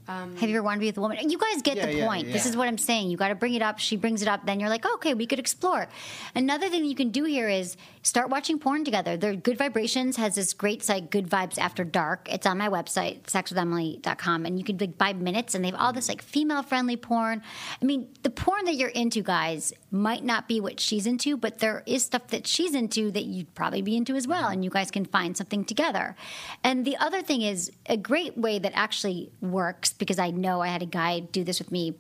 [0.09, 1.29] Um, Have you ever wanted to be with a woman?
[1.29, 2.33] You guys get Yeah, the yeah, point.
[2.33, 3.11] This is what I'm saying.
[3.11, 3.79] You got to bring it up.
[3.79, 4.47] She brings it up.
[4.47, 5.87] Then you're like, okay, we could explore.
[6.35, 9.19] Another thing you can do here is start watching porn together.
[9.19, 12.27] There, Good Vibrations has this great site, Good Vibes After Dark.
[12.33, 15.93] It's on my website, sexwithemily.com, and you can like buy minutes, and they have all
[15.93, 17.43] this like female friendly porn.
[17.81, 21.59] I mean, the porn that you're into, guys, might not be what she's into, but
[21.59, 24.71] there is stuff that she's into that you'd probably be into as well, and you
[24.71, 26.17] guys can find something together.
[26.65, 30.69] And the other thing is a great way that actually works because I know I
[30.69, 31.95] had a guy do this with me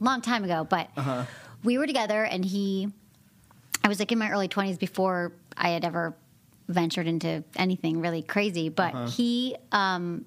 [0.00, 0.88] a long time ago, but
[1.64, 2.88] we were together and he,
[3.84, 6.14] I was like in my early 20s before I had ever
[6.68, 10.24] ventured into anything really crazy, but he, um,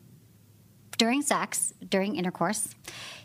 [0.97, 2.75] during sex, during intercourse,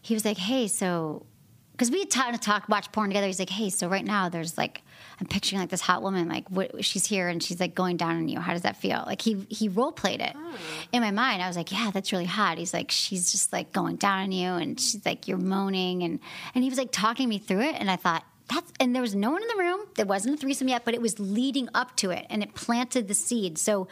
[0.00, 1.26] he was like, "Hey, so,"
[1.72, 3.26] because we had time to talk, watch porn together.
[3.26, 4.82] He's like, "Hey, so right now there's like,
[5.20, 8.16] I'm picturing like this hot woman, like what, she's here and she's like going down
[8.16, 8.38] on you.
[8.40, 10.54] How does that feel?" Like he he role played it hmm.
[10.92, 11.42] in my mind.
[11.42, 14.32] I was like, "Yeah, that's really hot." He's like, "She's just like going down on
[14.32, 16.20] you and she's like you're moaning and
[16.54, 18.24] and he was like talking me through it, and I thought.
[18.50, 19.80] That's, and there was no one in the room.
[19.96, 23.06] There wasn't a threesome yet, but it was leading up to it, and it planted
[23.06, 23.58] the seed.
[23.58, 23.88] So,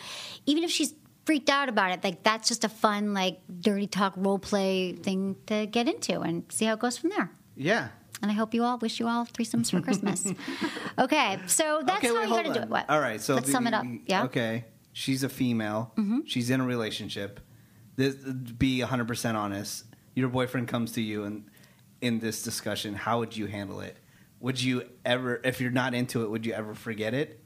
[0.47, 0.95] even if she's
[1.27, 2.03] freaked out about it.
[2.03, 6.45] Like that's just a fun, like dirty talk role play thing to get into and
[6.51, 7.31] see how it goes from there.
[7.57, 7.89] Yeah.
[8.23, 10.27] And I hope you all wish you all threesomes for Christmas.
[10.99, 12.69] okay, so that's okay, how wait, you hold got to do it.
[12.71, 12.89] What?
[12.91, 13.85] All right, so let's the- sum it up.
[14.07, 14.19] Yeah.
[14.19, 14.27] Mm-hmm.
[14.27, 15.93] Okay, she's a female.
[16.27, 17.41] She's in a relationship.
[17.97, 19.85] This, be hundred percent honest.
[20.15, 21.45] Your boyfriend comes to you and
[22.01, 23.97] in this discussion, how would you handle it?
[24.41, 27.43] Would you ever, if you're not into it, would you ever forget it,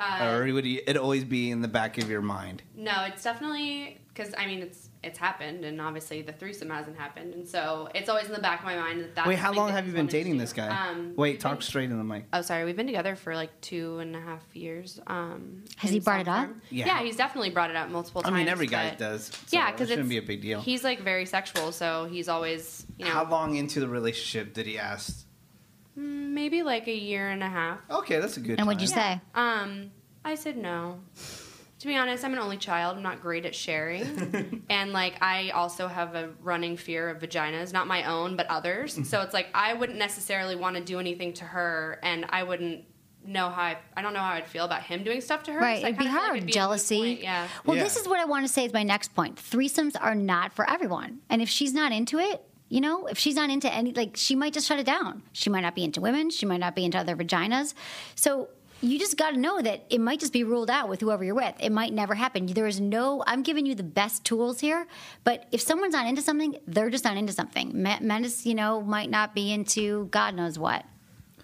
[0.00, 2.62] Uh, or would you, it always be in the back of your mind?
[2.74, 7.34] No, it's definitely because I mean it's it's happened, and obviously the threesome hasn't happened,
[7.34, 9.28] and so it's always in the back of my mind that that's.
[9.28, 10.88] Wait, how long have you been dating this guy?
[10.90, 12.24] Um, Wait, talk been- straight in the mic.
[12.32, 12.64] Oh, sorry.
[12.64, 14.98] We've been together for like two and a half years.
[15.06, 16.48] Um, Has he brought it up?
[16.70, 16.86] Yeah.
[16.86, 17.02] Yeah.
[17.02, 18.32] he's definitely brought it up multiple times.
[18.32, 18.46] I times.
[18.46, 19.26] mean, every guy but- does.
[19.26, 20.60] So yeah, it because shouldn't it's be a big deal.
[20.60, 24.66] He's like very sexual, so he's always you know How long into the relationship did
[24.66, 25.26] he ask?
[25.98, 27.78] mm, maybe like a year and a half.
[27.90, 28.58] Okay, that's a good.
[28.58, 29.20] And what'd you time.
[29.20, 29.40] say?
[29.40, 29.90] Um,
[30.24, 31.00] I said no.
[31.84, 32.96] To be honest, I'm an only child.
[32.96, 34.64] I'm not great at sharing.
[34.70, 38.94] and like I also have a running fear of vaginas, not my own, but others.
[38.94, 39.02] Mm-hmm.
[39.02, 42.86] so it's like I wouldn't necessarily want to do anything to her and I wouldn't
[43.26, 45.60] know how I, I don't know how I'd feel about him doing stuff to her.
[45.60, 46.36] Right, so it'd be kinda like hard.
[46.38, 47.18] it'd be a Jealousy.
[47.20, 47.48] Yeah.
[47.66, 47.82] Well, Yeah.
[47.82, 49.36] this is what I want to say is my next point.
[49.36, 51.18] Threesomes are not for everyone.
[51.28, 54.34] And if she's not into it, you know, if she's not into any, like, she
[54.34, 55.22] might just shut it down.
[55.32, 56.30] She might not be into women.
[56.30, 57.74] She might not be into other vaginas.
[58.14, 58.48] So
[58.80, 61.34] you just got to know that it might just be ruled out with whoever you're
[61.34, 61.54] with.
[61.58, 62.46] It might never happen.
[62.46, 64.86] There is no, I'm giving you the best tools here.
[65.24, 67.70] But if someone's not into something, they're just not into something.
[67.74, 70.84] Men, men you know, might not be into God knows what.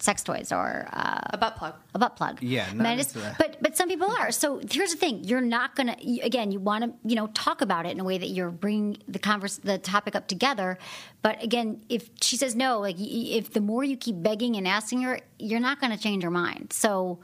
[0.02, 1.74] Sex toys or uh, A butt plug.
[1.94, 2.42] a butt plug.
[2.42, 3.36] Yeah, not Men is- into that.
[3.38, 4.30] but but some people are.
[4.32, 5.96] So here's the thing: you're not gonna.
[6.22, 8.96] Again, you want to you know talk about it in a way that you're bringing
[9.08, 10.78] the converse the topic up together.
[11.22, 14.56] But again, if she says no, like y- y- if the more you keep begging
[14.56, 16.72] and asking her, you're not going to change her mind.
[16.72, 17.18] So.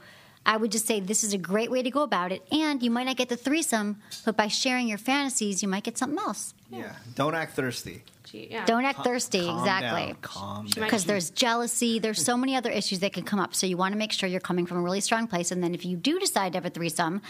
[0.49, 2.89] I would just say this is a great way to go about it, and you
[2.89, 6.53] might not get the threesome, but by sharing your fantasies, you might get something else.
[6.71, 6.93] Yeah.
[7.15, 8.03] Don't act thirsty.
[8.29, 8.65] Gee, yeah.
[8.65, 10.05] Don't act thirsty, Calm exactly.
[10.07, 10.83] down, Calm down.
[10.85, 13.93] because there's jealousy there's so many other issues that can come up so you want
[13.93, 16.19] to make sure you're coming from a really strong place and then if you do
[16.19, 17.21] decide to have a threesome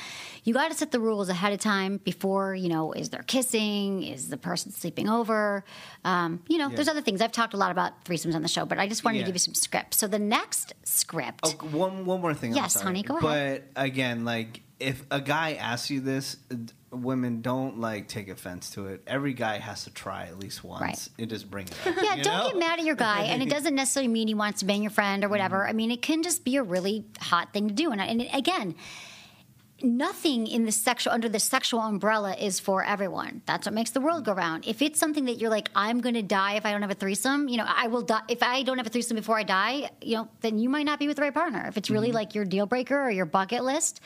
[0.43, 4.01] you got to set the rules ahead of time before you know is there kissing
[4.03, 5.63] is the person sleeping over
[6.03, 8.65] um, you know there's other things i've talked a lot about threesomes on the show
[8.65, 9.23] but i just wanted Yeah.
[9.25, 12.51] to give you some scripts so the next script Oh, one one more thing.
[12.51, 12.85] I'm Yes, sorry.
[12.85, 13.63] honey, go ahead.
[13.75, 16.37] but again, like if a guy asks you this,
[16.91, 19.01] women don't like take offense to it.
[19.07, 21.09] Every guy has to try at least once Right.
[21.19, 21.95] and just bring it up.
[22.01, 22.47] yeah, don't know?
[22.49, 24.91] get mad at your guy, and it doesn't necessarily mean he wants to bang your
[24.91, 25.59] friend or whatever.
[25.59, 25.69] Mm-hmm.
[25.69, 27.91] I mean, it can just be a really hot thing to do.
[27.91, 28.75] And, and again,
[29.81, 33.41] nothing in the sexual under the sexual umbrella is for everyone.
[33.45, 34.65] That's what makes the world go round.
[34.67, 36.95] If it's something that you're like, I'm going to die if I don't have a
[36.95, 39.89] threesome, you know, I will die if I don't have a threesome before I die.
[40.01, 41.65] You know, then you might not be with the right partner.
[41.67, 44.01] If it's really like your deal breaker or your bucket list,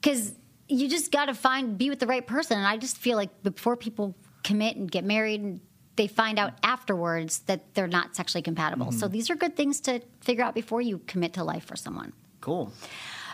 [0.00, 0.32] because
[0.68, 2.58] you just got to find be with the right person.
[2.58, 5.60] And I just feel like before people commit and get married and
[5.96, 8.92] they find out afterwards that they're not sexually compatible.
[8.92, 9.12] So mm-hmm.
[9.12, 12.12] these are good things to figure out before you commit to life for someone.
[12.40, 12.72] Cool.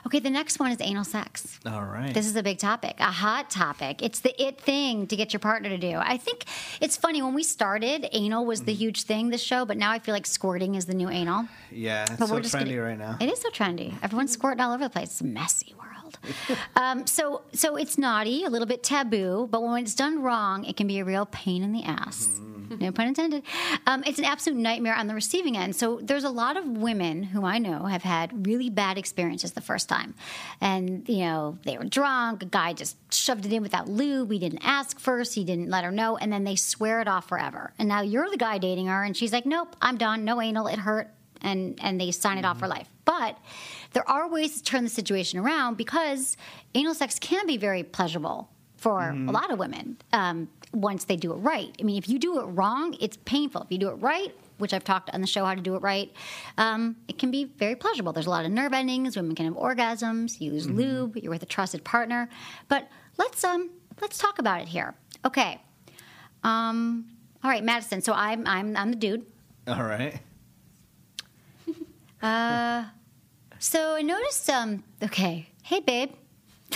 [0.06, 1.58] Okay, the next one is anal sex.
[1.66, 2.14] All right.
[2.14, 4.02] This is a big topic, a hot topic.
[4.02, 5.96] It's the it thing to get your partner to do.
[5.96, 6.44] I think
[6.80, 8.78] it's funny when we started, anal was the mm-hmm.
[8.78, 11.48] huge thing this show, but now I feel like squirting is the new anal.
[11.72, 13.16] yeah, it's But so we're just trendy gonna- right now.
[13.20, 13.94] It is so trendy.
[14.00, 15.08] Everyone's squirting all over the place.
[15.08, 15.85] It's a messy world.
[16.76, 20.76] um, so, so it's naughty, a little bit taboo, but when it's done wrong, it
[20.76, 22.40] can be a real pain in the ass.
[22.68, 23.42] No pun intended.
[23.86, 25.76] Um, it's an absolute nightmare on the receiving end.
[25.76, 29.60] So there's a lot of women who I know have had really bad experiences the
[29.60, 30.14] first time,
[30.60, 32.42] and you know they were drunk.
[32.42, 34.28] A guy just shoved it in without lube.
[34.28, 35.34] We didn't ask first.
[35.34, 37.72] He didn't let her know, and then they swear it off forever.
[37.78, 40.24] And now you're the guy dating her, and she's like, "Nope, I'm done.
[40.24, 40.66] No anal.
[40.66, 41.12] It hurt."
[41.42, 42.88] and and they sign it off for life.
[43.04, 43.38] But
[43.96, 46.36] there are ways to turn the situation around because
[46.74, 51.32] anal sex can be very pleasurable for a lot of women um, once they do
[51.32, 51.74] it right.
[51.80, 53.62] I mean, if you do it wrong, it's painful.
[53.62, 55.78] If you do it right, which I've talked on the show how to do it
[55.82, 56.12] right,
[56.58, 58.12] um, it can be very pleasurable.
[58.12, 59.16] There's a lot of nerve endings.
[59.16, 60.42] Women can have orgasms.
[60.42, 61.16] You use lube.
[61.16, 62.28] You're with a trusted partner.
[62.68, 63.70] But let's um
[64.02, 64.94] let's talk about it here.
[65.24, 65.58] Okay.
[66.44, 67.06] Um,
[67.42, 68.02] all right, Madison.
[68.02, 69.24] So I'm I'm I'm the dude.
[69.66, 70.20] All right.
[73.58, 76.10] So I noticed, um, okay, hey, babe.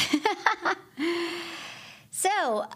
[2.11, 2.67] so uh,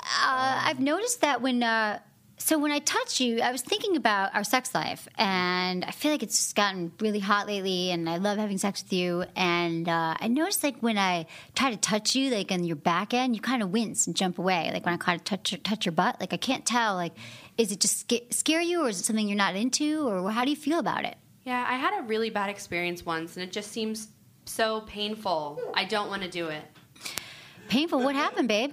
[0.65, 2.01] I've noticed that when, uh,
[2.37, 6.11] so when I touch you, I was thinking about our sex life, and I feel
[6.11, 9.25] like it's gotten really hot lately, and I love having sex with you.
[9.35, 11.25] And uh, I noticed, like when I
[11.55, 14.39] try to touch you, like on your back end, you kind of wince and jump
[14.39, 14.71] away.
[14.75, 17.15] Like when I kind of touch touch your butt, like I can't tell, like,
[17.57, 20.45] is it just sca- scare you, or is it something you're not into, or how
[20.45, 21.17] do you feel about it?
[21.45, 24.09] Yeah, I had a really bad experience once, and it just seems
[24.47, 25.61] so painful.
[25.75, 26.63] I don't want to do it.
[27.69, 28.01] Painful.
[28.03, 28.73] What happened, babe?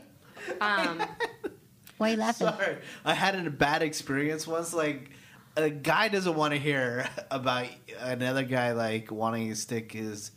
[0.59, 1.01] Um,
[1.97, 2.47] Why are you laughing?
[2.47, 4.73] Sorry, I had a bad experience once.
[4.73, 5.11] Like,
[5.57, 7.67] a guy doesn't want to hear about
[7.99, 10.31] another guy like wanting to stick his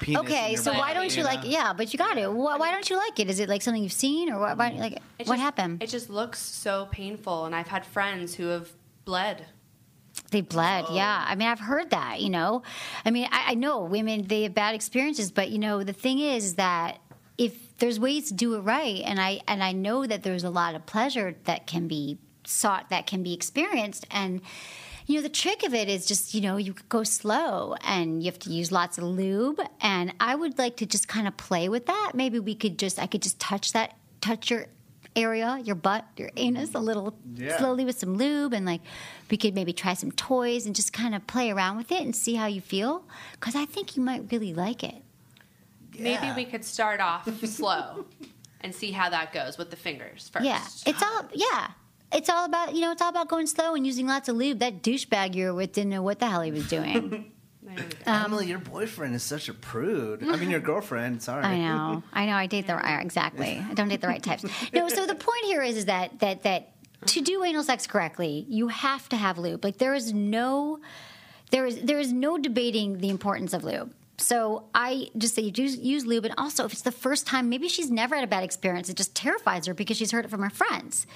[0.00, 0.20] penis.
[0.20, 1.28] in Okay, your so why don't you know?
[1.28, 1.40] like?
[1.44, 2.30] Yeah, but you got it.
[2.32, 3.28] Why, why don't you like it?
[3.30, 4.56] Is it like something you've seen, or what?
[4.58, 5.82] Why, like, it what happened?
[5.82, 8.70] It just looks so painful, and I've had friends who have
[9.06, 9.46] bled.
[10.30, 10.86] They bled.
[10.92, 12.20] Yeah, I mean, I've heard that.
[12.20, 12.62] You know,
[13.04, 16.18] I mean, I, I know women they have bad experiences, but you know, the thing
[16.18, 16.98] is that
[17.36, 20.50] if there's ways to do it right, and I and I know that there's a
[20.50, 24.40] lot of pleasure that can be sought, that can be experienced, and
[25.08, 28.30] you know, the trick of it is just, you know, you go slow and you
[28.30, 29.58] have to use lots of lube.
[29.80, 32.12] And I would like to just kind of play with that.
[32.14, 34.66] Maybe we could just, I could just touch that, touch your
[35.16, 36.84] area, your butt, your anus a mm-hmm.
[36.84, 37.56] little Yeah.
[37.58, 38.52] slowly with some lube.
[38.52, 38.80] And like,
[39.30, 42.14] we could maybe try some toys and just kind of play around with it and
[42.14, 43.04] see how you feel.
[43.40, 45.02] Cause I think you might really like it.
[45.98, 48.06] Maybe we could start off slow
[48.60, 50.44] and see how that goes with the fingers first.
[50.44, 50.64] Yeah.
[50.86, 51.70] It's all, yeah.
[52.12, 54.60] It's all about, you know, it's all about going slow and using lots of lube.
[54.60, 57.32] That douchebag you were with didn't know what the hell he was doing.
[58.06, 60.22] Um, Emily, your boyfriend is such a prude.
[60.22, 61.22] I mean, your girlfriend.
[61.22, 61.44] Sorry.
[61.44, 62.34] I know, I know.
[62.34, 63.64] I date the right exactly.
[63.68, 64.44] I don't date the right types.
[64.72, 66.72] No, so the point here is, is that that that
[67.06, 69.64] to do anal sex correctly, you have to have lube.
[69.64, 70.80] Like there is no,
[71.50, 73.92] there is there is no debating the importance of lube.
[74.20, 77.68] So I just say use, use lube, and also if it's the first time, maybe
[77.68, 78.88] she's never had a bad experience.
[78.88, 81.06] It just terrifies her because she's heard it from her friends.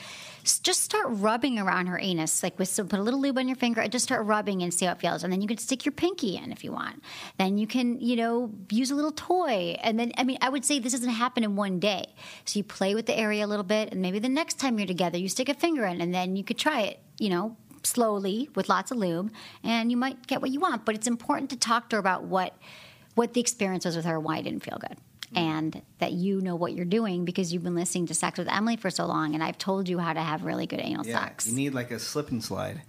[0.42, 3.56] Just start rubbing around her anus, like with so put a little lube on your
[3.56, 5.22] finger and just start rubbing and see how it feels.
[5.22, 7.02] And then you can stick your pinky in if you want.
[7.38, 9.76] Then you can, you know, use a little toy.
[9.82, 12.14] And then I mean, I would say this doesn't happen in one day.
[12.44, 14.86] So you play with the area a little bit, and maybe the next time you're
[14.86, 17.00] together, you stick a finger in, and then you could try it.
[17.18, 19.32] You know, slowly with lots of lube,
[19.62, 20.84] and you might get what you want.
[20.84, 22.56] But it's important to talk to her about what
[23.14, 24.96] what the experience was with her, why it didn't feel good.
[25.34, 28.76] And that you know what you're doing because you've been listening to Sex with Emily
[28.76, 31.48] for so long, and I've told you how to have really good anal Yeah, sex.
[31.48, 32.82] you need like a slip and slide.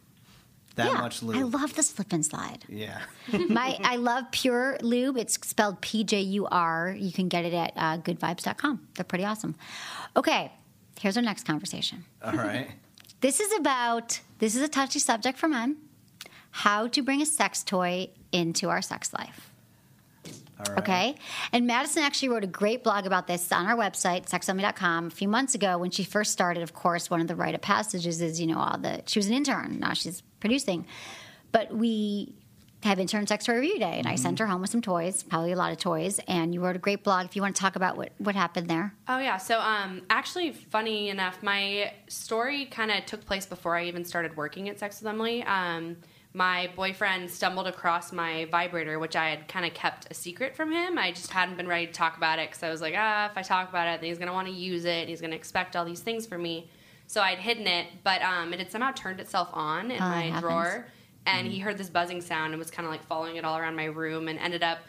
[0.76, 1.38] That yeah, much lube.
[1.38, 2.66] I love the slip and slide.
[2.68, 3.02] yeah.
[3.50, 5.18] My, I love Pjur Lube.
[5.18, 6.96] It's spelled P J U R.
[6.98, 8.88] You can get it at uh, goodvibes.com.
[8.96, 9.54] They're pretty awesome.
[10.18, 10.52] Okay,
[11.00, 12.06] here's our next conversation.
[12.24, 12.70] All right.
[13.22, 15.78] This is about this is a touchy subject for men.
[16.52, 19.50] How to bring a sex toy into our sex life.
[20.70, 20.80] Right.
[20.80, 21.16] Okay.
[21.52, 25.28] And Madison actually wrote a great blog about this on our website, sexwithemily.com, a few
[25.28, 26.64] months ago when she first started.
[26.64, 29.28] Of course, one of the rite of passages is, you know, all the, she was
[29.28, 29.80] an intern.
[29.80, 30.86] Now she's producing.
[31.52, 32.34] But we
[32.84, 35.52] have intern sex toy review day, and I sent her home with some toys, probably
[35.52, 36.20] a lot of toys.
[36.28, 38.70] And you wrote a great blog if you want to talk about what, what happened
[38.70, 38.94] there.
[39.08, 43.86] Oh yeah, so um, actually, funny enough, my story kind of took place before I
[43.86, 45.44] even started working at Sex with Emily.
[45.44, 45.98] Um,
[46.36, 50.72] my boyfriend stumbled across my vibrator, which I had kind of kept a secret from
[50.72, 50.98] him.
[50.98, 53.38] I just hadn't been ready to talk about it because I was like, ah, if
[53.38, 55.02] I talk about it, then he's gonna want to use it.
[55.02, 56.70] And he's gonna expect all these things from me.
[57.06, 60.22] So I'd hidden it, but um, it had somehow turned itself on in Oh, my
[60.24, 60.42] happens.
[60.42, 60.88] drawer,
[61.28, 63.76] and he heard this buzzing sound and was kind of like following it all around
[63.76, 64.80] my room, and ended up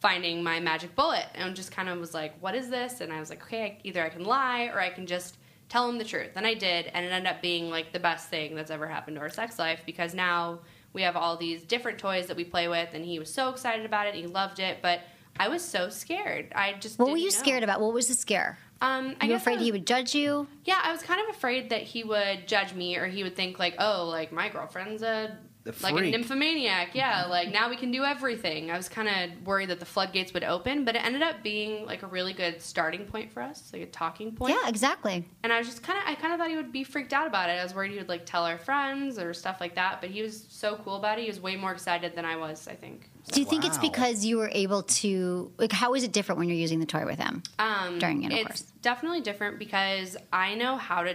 [0.00, 3.00] finding my magic bullet and just kind of was like, what is this?
[3.02, 5.36] And I was like, okay, either I can lie or I can just
[5.68, 6.30] tell him the truth.
[6.36, 9.16] And I did, and it ended up being like the best thing that's ever happened
[9.16, 10.60] to our sex life because now
[10.92, 13.86] we have all these different toys that we play with, and he was so excited
[13.86, 15.00] about it, he loved it, but
[15.38, 16.52] I was so scared.
[16.54, 17.30] I just What were you know.
[17.30, 17.80] scared about?
[17.80, 18.58] What was the scare?
[18.82, 20.46] Um, I you were guess I afraid was- he would judge you?
[20.64, 23.58] yeah, I was kind of afraid that he would judge me or he would think
[23.58, 26.94] like, oh, like my girlfriend's a The like a nymphomaniac.
[26.94, 28.70] Yeah, like now we can do everything.
[28.70, 31.84] I was kind of worried that the floodgates would open, but it ended up being
[31.84, 34.54] like a really good starting point for us, like a talking point.
[34.54, 35.26] Yeah, exactly.
[35.42, 37.26] And I was just kind of, I kind of thought he would be freaked out
[37.26, 37.58] about it.
[37.58, 40.22] I was worried he would like tell our friends or stuff like that, but he
[40.22, 41.22] was so cool about it.
[41.22, 43.10] He was way more excited than I was, I think.
[43.30, 46.48] Do you think it's because you were able to, like, how is it different when
[46.48, 47.42] you're using the toy with him?
[47.58, 48.62] Um, During it's intercourse.
[48.80, 51.14] definitely different because I know how to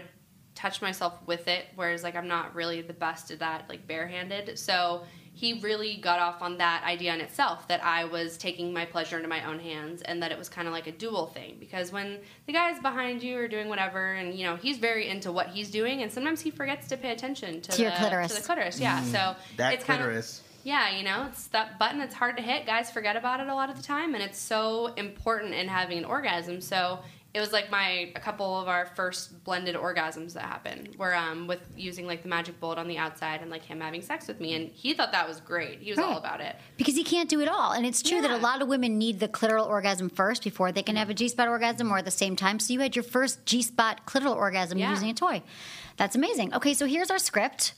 [0.55, 4.57] touch myself with it, whereas like I'm not really the best at that, like barehanded.
[4.57, 5.03] So
[5.33, 9.17] he really got off on that idea in itself that I was taking my pleasure
[9.17, 11.91] into my own hands and that it was kind of like a dual thing because
[11.91, 15.47] when the guys behind you are doing whatever and you know he's very into what
[15.49, 18.33] he's doing and sometimes he forgets to pay attention to, To the, your clitoris.
[18.33, 18.79] to the clitoris.
[18.79, 20.41] Yeah, mm, so That it's kind of clitoris.
[20.63, 22.65] yeah, you know, it's that button that's hard to hit.
[22.65, 25.97] Guys forget about it a lot of the time, and it's so important in having
[25.97, 26.61] an orgasm.
[26.61, 26.99] So
[27.35, 31.47] it was like my a couple of our first blended orgasms that happened were um,
[31.47, 34.39] with using like the magic bullet on the outside and like him having sex with
[34.39, 35.79] me, and he thought that was great.
[35.81, 36.55] He was all about it.
[36.77, 37.73] Because he can't do it all.
[37.73, 40.81] And it's true that a lot of women need the clitoral orgasm first before they
[40.81, 42.57] can have a G spot orgasm or at the same time.
[42.57, 44.91] So you had your first G spot clitoral orgasm Yeah.
[44.91, 45.43] using a toy.
[45.97, 46.53] That's amazing.
[46.53, 47.73] Okay, so here's our script.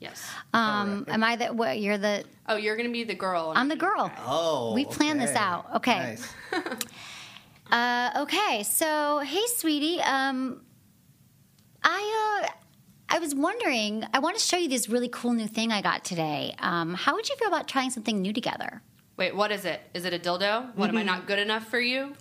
[0.00, 0.26] Yes.
[0.54, 3.52] Um, Am I the, what, you're the, Oh, you're gonna be the girl.
[3.54, 4.10] I'm the girl.
[4.26, 4.72] Oh.
[4.72, 5.66] We planned this out.
[5.76, 5.98] Okay.
[5.98, 6.34] Nice.
[7.70, 10.00] Uh, okay, so hey, sweetie.
[10.00, 10.62] Um,
[11.82, 12.48] I uh,
[13.08, 14.04] I was wondering.
[14.12, 16.54] I want to show you this really cool new thing I got today.
[16.60, 18.82] Um, how would you feel about trying something new together?
[19.16, 19.80] Wait, what is it?
[19.94, 20.74] Is it a dildo?
[20.76, 20.96] What Mm-hmm.
[20.96, 22.12] am I not good enough for you?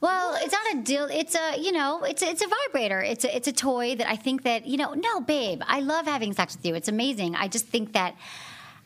[0.00, 1.04] Well, it's not a deal.
[1.10, 3.00] It's a you know, it's a, it's a vibrator.
[3.00, 4.94] It's a it's a toy that I think that you know.
[4.94, 6.74] No, babe, I love having sex with you.
[6.74, 7.34] It's amazing.
[7.34, 8.14] I just think that.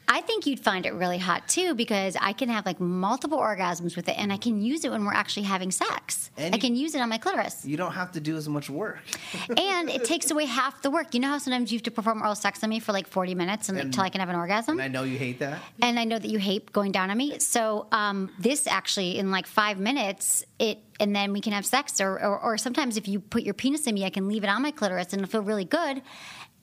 [0.08, 3.96] I think you'd find it really hot too because I can have like multiple orgasms
[3.96, 6.30] with it and I can use it when we're actually having sex.
[6.36, 7.64] And I you- can use it on my clitoris.
[7.64, 8.98] You don't have to do as much work.
[9.56, 11.12] and it takes away half the work.
[11.12, 13.34] You know how sometimes you have to perform oral sex on me for like 40
[13.34, 14.78] minutes and, And- until I can have an orgasm?
[14.78, 15.60] And I know you hate that.
[15.82, 17.38] and I know that you hate going down on me.
[17.40, 22.00] So um, this actually, in like five minutes, it and then we can have sex.
[22.00, 24.48] Or, or or sometimes if you put your penis in me, I can leave it
[24.48, 26.00] on my clitoris and it'll feel really good.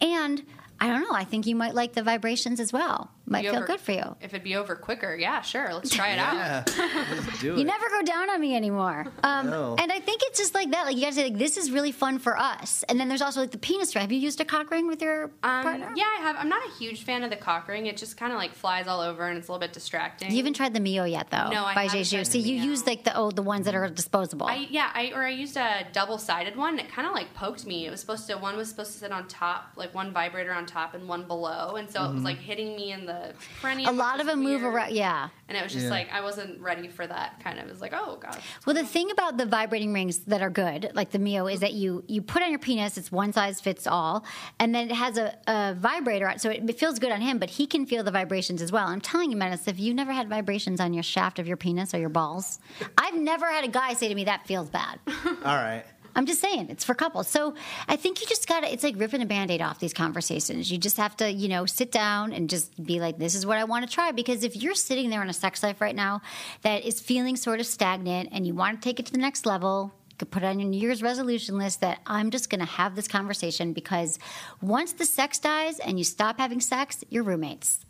[0.01, 0.43] And
[0.79, 1.13] I don't know.
[1.15, 3.09] I think you might like the vibrations as well.
[3.25, 4.17] Might Be feel over- good for you.
[4.19, 5.73] If it'd be over quicker, yeah, sure.
[5.73, 6.33] Let's try it out.
[6.35, 9.07] Yeah, let's do You never go down on me anymore.
[9.23, 9.75] Um, No.
[9.79, 10.85] And I think it's just like that.
[10.85, 12.83] Like you guys say, like, this is really fun for us.
[12.89, 14.01] And then there's also like the penis ring.
[14.01, 15.93] Have you used a cock ring with your Um, partner?
[15.95, 16.35] yeah, I have.
[16.37, 17.85] I'm not a huge fan of the cock ring.
[17.85, 20.29] It just kind of like flies all over and it's a little bit distracting.
[20.31, 21.49] You haven't tried the Mio yet, though.
[21.49, 22.17] No, I by haven't Je Joue.
[22.17, 22.65] tried See, the you Mio.
[22.71, 24.47] use like the oh, the ones that are disposable.
[24.47, 26.77] I yeah, I or I used a double sided one.
[26.77, 27.85] It kind of like poked me.
[27.87, 30.62] It was supposed to one was supposed to sit on top, like one vibrator on
[30.65, 33.89] top and one below, and so it was like hitting me in the perineum.
[33.89, 33.99] Mm-hmm.
[33.99, 34.93] a lot of was them move around.
[34.93, 35.29] Yeah.
[35.49, 35.91] and it was just Yeah.
[35.91, 37.39] like I wasn't ready for that.
[37.43, 38.37] Kind of it was like oh god.
[38.65, 41.73] Well, the thing about the vibrating rings that are good, like the Mio, is that
[41.73, 42.97] you you put on your penis.
[42.97, 44.25] It's one size fits all,
[44.59, 47.37] and then it has a, a vibrator, on- so it, it feels good on him,
[47.39, 48.87] but he can feel the vibrations as well.
[48.87, 51.93] I'm telling you, Menace, if you never had vibrations on your shaft of your penis
[51.93, 52.59] or your balls,
[52.97, 54.99] I've never had a guy say to me that feels bad.
[55.25, 55.83] All right.
[56.15, 57.27] I'm just saying, it's for couples.
[57.27, 57.55] So
[57.87, 60.71] I think you just gotta, it's like ripping a band aid off these conversations.
[60.71, 63.57] You just have to, you know, sit down and just be like, this is what
[63.57, 64.11] I wanna try.
[64.11, 66.21] Because if you're sitting there in a sex life right now
[66.61, 69.93] that is feeling sort of stagnant and you wanna take it to the next level,
[70.09, 72.95] you could put it on your New Year's resolution list that I'm just gonna have
[72.95, 74.19] this conversation because
[74.61, 77.85] once the sex dies and you stop having sex, you're roommates.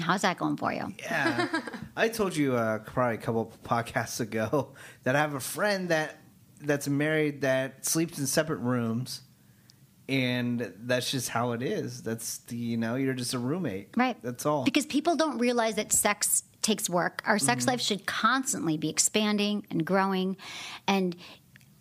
[0.00, 0.94] How's that going for you?
[0.98, 1.48] Yeah.
[1.96, 4.70] I told you uh, probably a couple podcasts ago
[5.02, 6.19] that I have a friend that
[6.60, 9.22] that's married that sleeps in separate rooms,
[10.08, 12.02] and that's just how it is.
[12.02, 14.16] That's the you know you're just a roommate, Right.
[14.22, 14.64] That's all.
[14.64, 17.22] Because people don't realize that sex takes work.
[17.24, 17.70] Our sex mm-hmm.
[17.70, 20.36] life should constantly be expanding and growing.
[20.86, 21.16] And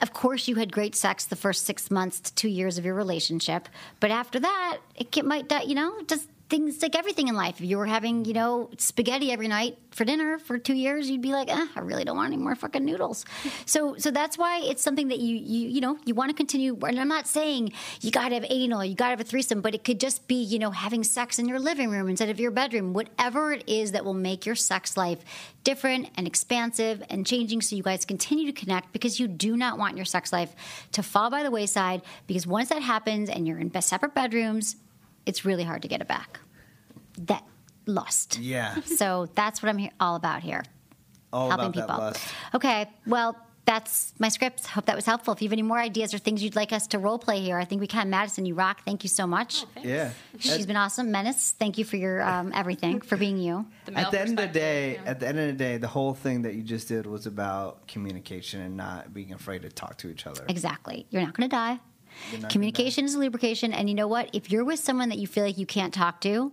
[0.01, 2.95] of course, you had great sex the first six months to two years of your
[2.95, 3.67] relationship.
[3.99, 7.61] But after that, it might, die- you know, just things like everything in life.
[7.61, 11.21] If you were having, you know, spaghetti every night for dinner for two years, you'd
[11.21, 13.25] be like, eh, I really don't want any more fucking noodles.
[13.65, 16.75] So, so that's why it's something that you, you, you know, you want to continue.
[16.81, 17.71] And I'm not saying
[18.01, 20.27] you got to have anal, you got to have a threesome, but it could just
[20.27, 22.93] be, you know, having sex in your living room instead of your bedroom.
[22.93, 25.19] Whatever it is that will make your sex life
[25.63, 29.77] different and expansive and changing, so you guys continue to connect because you do not
[29.77, 30.55] want your sex life
[30.93, 32.01] to fall by the wayside.
[32.25, 34.77] Because once that happens and you're in separate bedrooms,
[35.29, 36.39] it's really hard to get it back.
[37.19, 37.43] That
[37.85, 38.39] lust.
[38.39, 40.63] yeah, So that's what I'm here, all about here,
[41.31, 41.97] all helping about that people.
[41.97, 42.27] lust.
[42.55, 44.65] Okay, well, that's my script.
[44.65, 45.31] Hope that was helpful.
[45.31, 47.59] If you have any more ideas or things you'd like us to role play here,
[47.59, 48.09] I think we can.
[48.09, 48.81] Madison, you rock.
[48.83, 49.63] Thank you so much.
[49.83, 50.09] Yeah.
[50.39, 51.11] She's been awesome.
[51.11, 53.67] Menace, thank you for your um, everything, for being you.
[53.85, 55.11] The at the end of the day, yeah.
[55.11, 57.87] at the end of the day, the whole thing that you just did was about
[57.87, 60.45] communication and not being afraid to talk to each other.
[60.49, 61.05] Exactly.
[61.11, 61.79] You're not going to die.
[62.49, 63.73] Communication is lubrication.
[63.73, 64.29] And you know what?
[64.33, 66.51] If you're with someone that you feel like you can't talk to,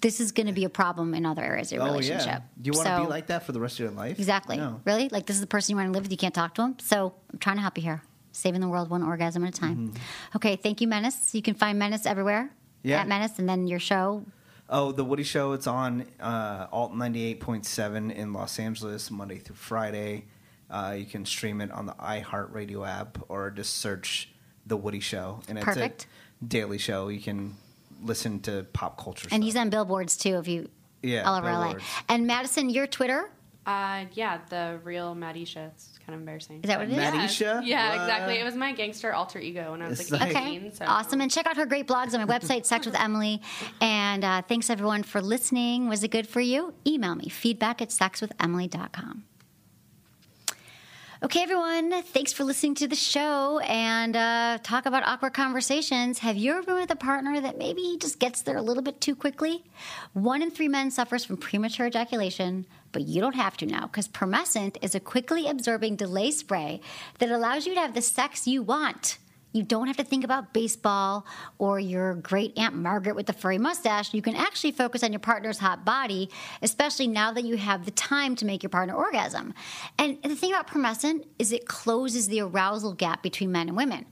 [0.00, 2.26] this is going to be a problem in other areas of your Oh relationship.
[2.26, 2.40] yeah.
[2.62, 4.18] Do you want to So- be like that for the rest of your life?
[4.18, 4.56] Exactly.
[4.56, 4.80] No.
[4.84, 5.08] Really?
[5.08, 6.12] Like this is the person you want to live with.
[6.12, 6.76] You can't talk to them.
[6.80, 8.02] So I'm trying to help you here.
[8.32, 9.94] Saving the world one orgasm at a time.
[10.36, 10.54] Okay.
[10.54, 11.34] Thank you, Menace.
[11.34, 12.44] You can find Menace everywhere.
[12.44, 12.88] Mm-hmm.
[12.88, 13.00] Yeah.
[13.00, 14.24] At Menace, and then your show.
[14.70, 15.52] Oh, the Woody Show.
[15.54, 20.26] It's on uh, Alt ninety eight point seven in Los Angeles, Monday through Friday.
[20.70, 24.30] Uh, you can stream it on the iHeartRadio app or just search
[24.68, 26.06] the Woody Show, and it's Perfect.
[26.40, 27.08] a daily show.
[27.08, 27.56] You can
[28.02, 29.24] listen to pop culture.
[29.32, 29.44] And stuff.
[29.44, 30.36] he's on billboards too.
[30.38, 30.70] If you
[31.02, 31.74] Yeah, all over LA.
[32.08, 33.30] And Madison, your Twitter
[33.66, 35.66] Uh, yeah, the real Madisha.
[35.72, 36.60] It's kind of embarrassing.
[36.62, 36.96] is that what it is?
[36.96, 38.00] Maddie- Yeah, Yeah, What?
[38.02, 38.38] exactly.
[38.38, 40.66] It was my gangster alter ego when I was It's like like- 18.
[40.68, 40.84] Okay, So.
[40.86, 41.20] awesome.
[41.20, 43.42] And check out her great blogs on my website, Sex with Emily.
[43.82, 45.88] And uh, thanks everyone for listening.
[45.88, 46.72] Was it good for you?
[46.86, 49.24] Email me, feedback at sexwithemily.com.
[51.20, 56.20] Okay, everyone, thanks for listening to the show and uh, talk about awkward conversations.
[56.20, 59.00] Have you ever been with a partner that maybe just gets there a little bit
[59.00, 59.64] too quickly?
[60.12, 64.06] One in three men suffers from premature ejaculation, but you don't have to now because
[64.06, 66.80] Promescent is a quickly absorbing delay spray
[67.18, 69.18] that allows you to have the sex you want.
[69.58, 71.26] You don't have to think about baseball
[71.58, 74.14] or your great Aunt Margaret with the furry mustache.
[74.14, 76.30] You can actually focus on your partner's hot body,
[76.62, 79.52] especially now that you have the time to make your partner orgasm.
[79.98, 84.06] And the thing about Promescent is it closes the arousal gap between men and women.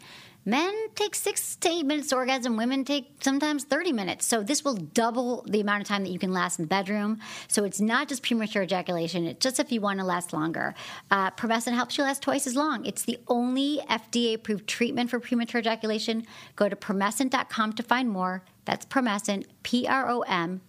[0.48, 2.56] Men take six to eight minutes to orgasm.
[2.56, 4.24] Women take sometimes 30 minutes.
[4.24, 7.18] So this will double the amount of time that you can last in the bedroom.
[7.48, 9.26] So it's not just premature ejaculation.
[9.26, 10.76] It's just if you want to last longer.
[11.10, 12.86] Uh, helps you last twice as long.
[12.86, 16.24] It's the only FDA-approved treatment for premature ejaculation.
[16.54, 18.44] Go to promescent.com to find more.
[18.66, 20.60] That's Promescent, E P-R-O-M-E-S-C-E-N-T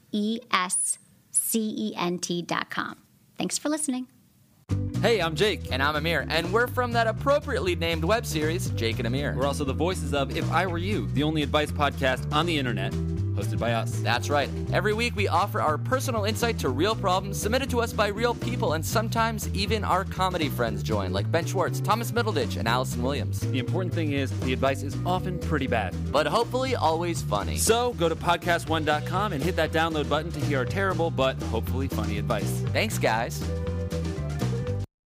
[2.44, 2.98] dot com.
[3.38, 4.08] Thanks for listening.
[5.02, 5.72] Hey, I'm Jake.
[5.72, 6.26] And I'm Amir.
[6.30, 9.36] And we're from that appropriately named web series, Jake and Amir.
[9.38, 12.58] We're also the voices of If I Were You, the only advice podcast on the
[12.58, 12.92] internet.
[12.92, 14.00] hosted by us.
[14.00, 14.50] That's right.
[14.74, 18.34] Every week we offer our personal insight to real problems submitted to us by real
[18.34, 23.04] people, and sometimes even our comedy friends join, like Ben Schwartz, Thomas Middleditch, and Allison
[23.04, 23.40] Williams.
[23.40, 25.96] The important thing is the advice is often pretty bad.
[26.12, 27.58] But hopefully always funny.
[27.58, 31.88] So go to podcast1.com and hit that download button to hear our terrible but hopefully
[31.88, 32.64] funny advice.
[32.74, 33.44] Thanks, guys.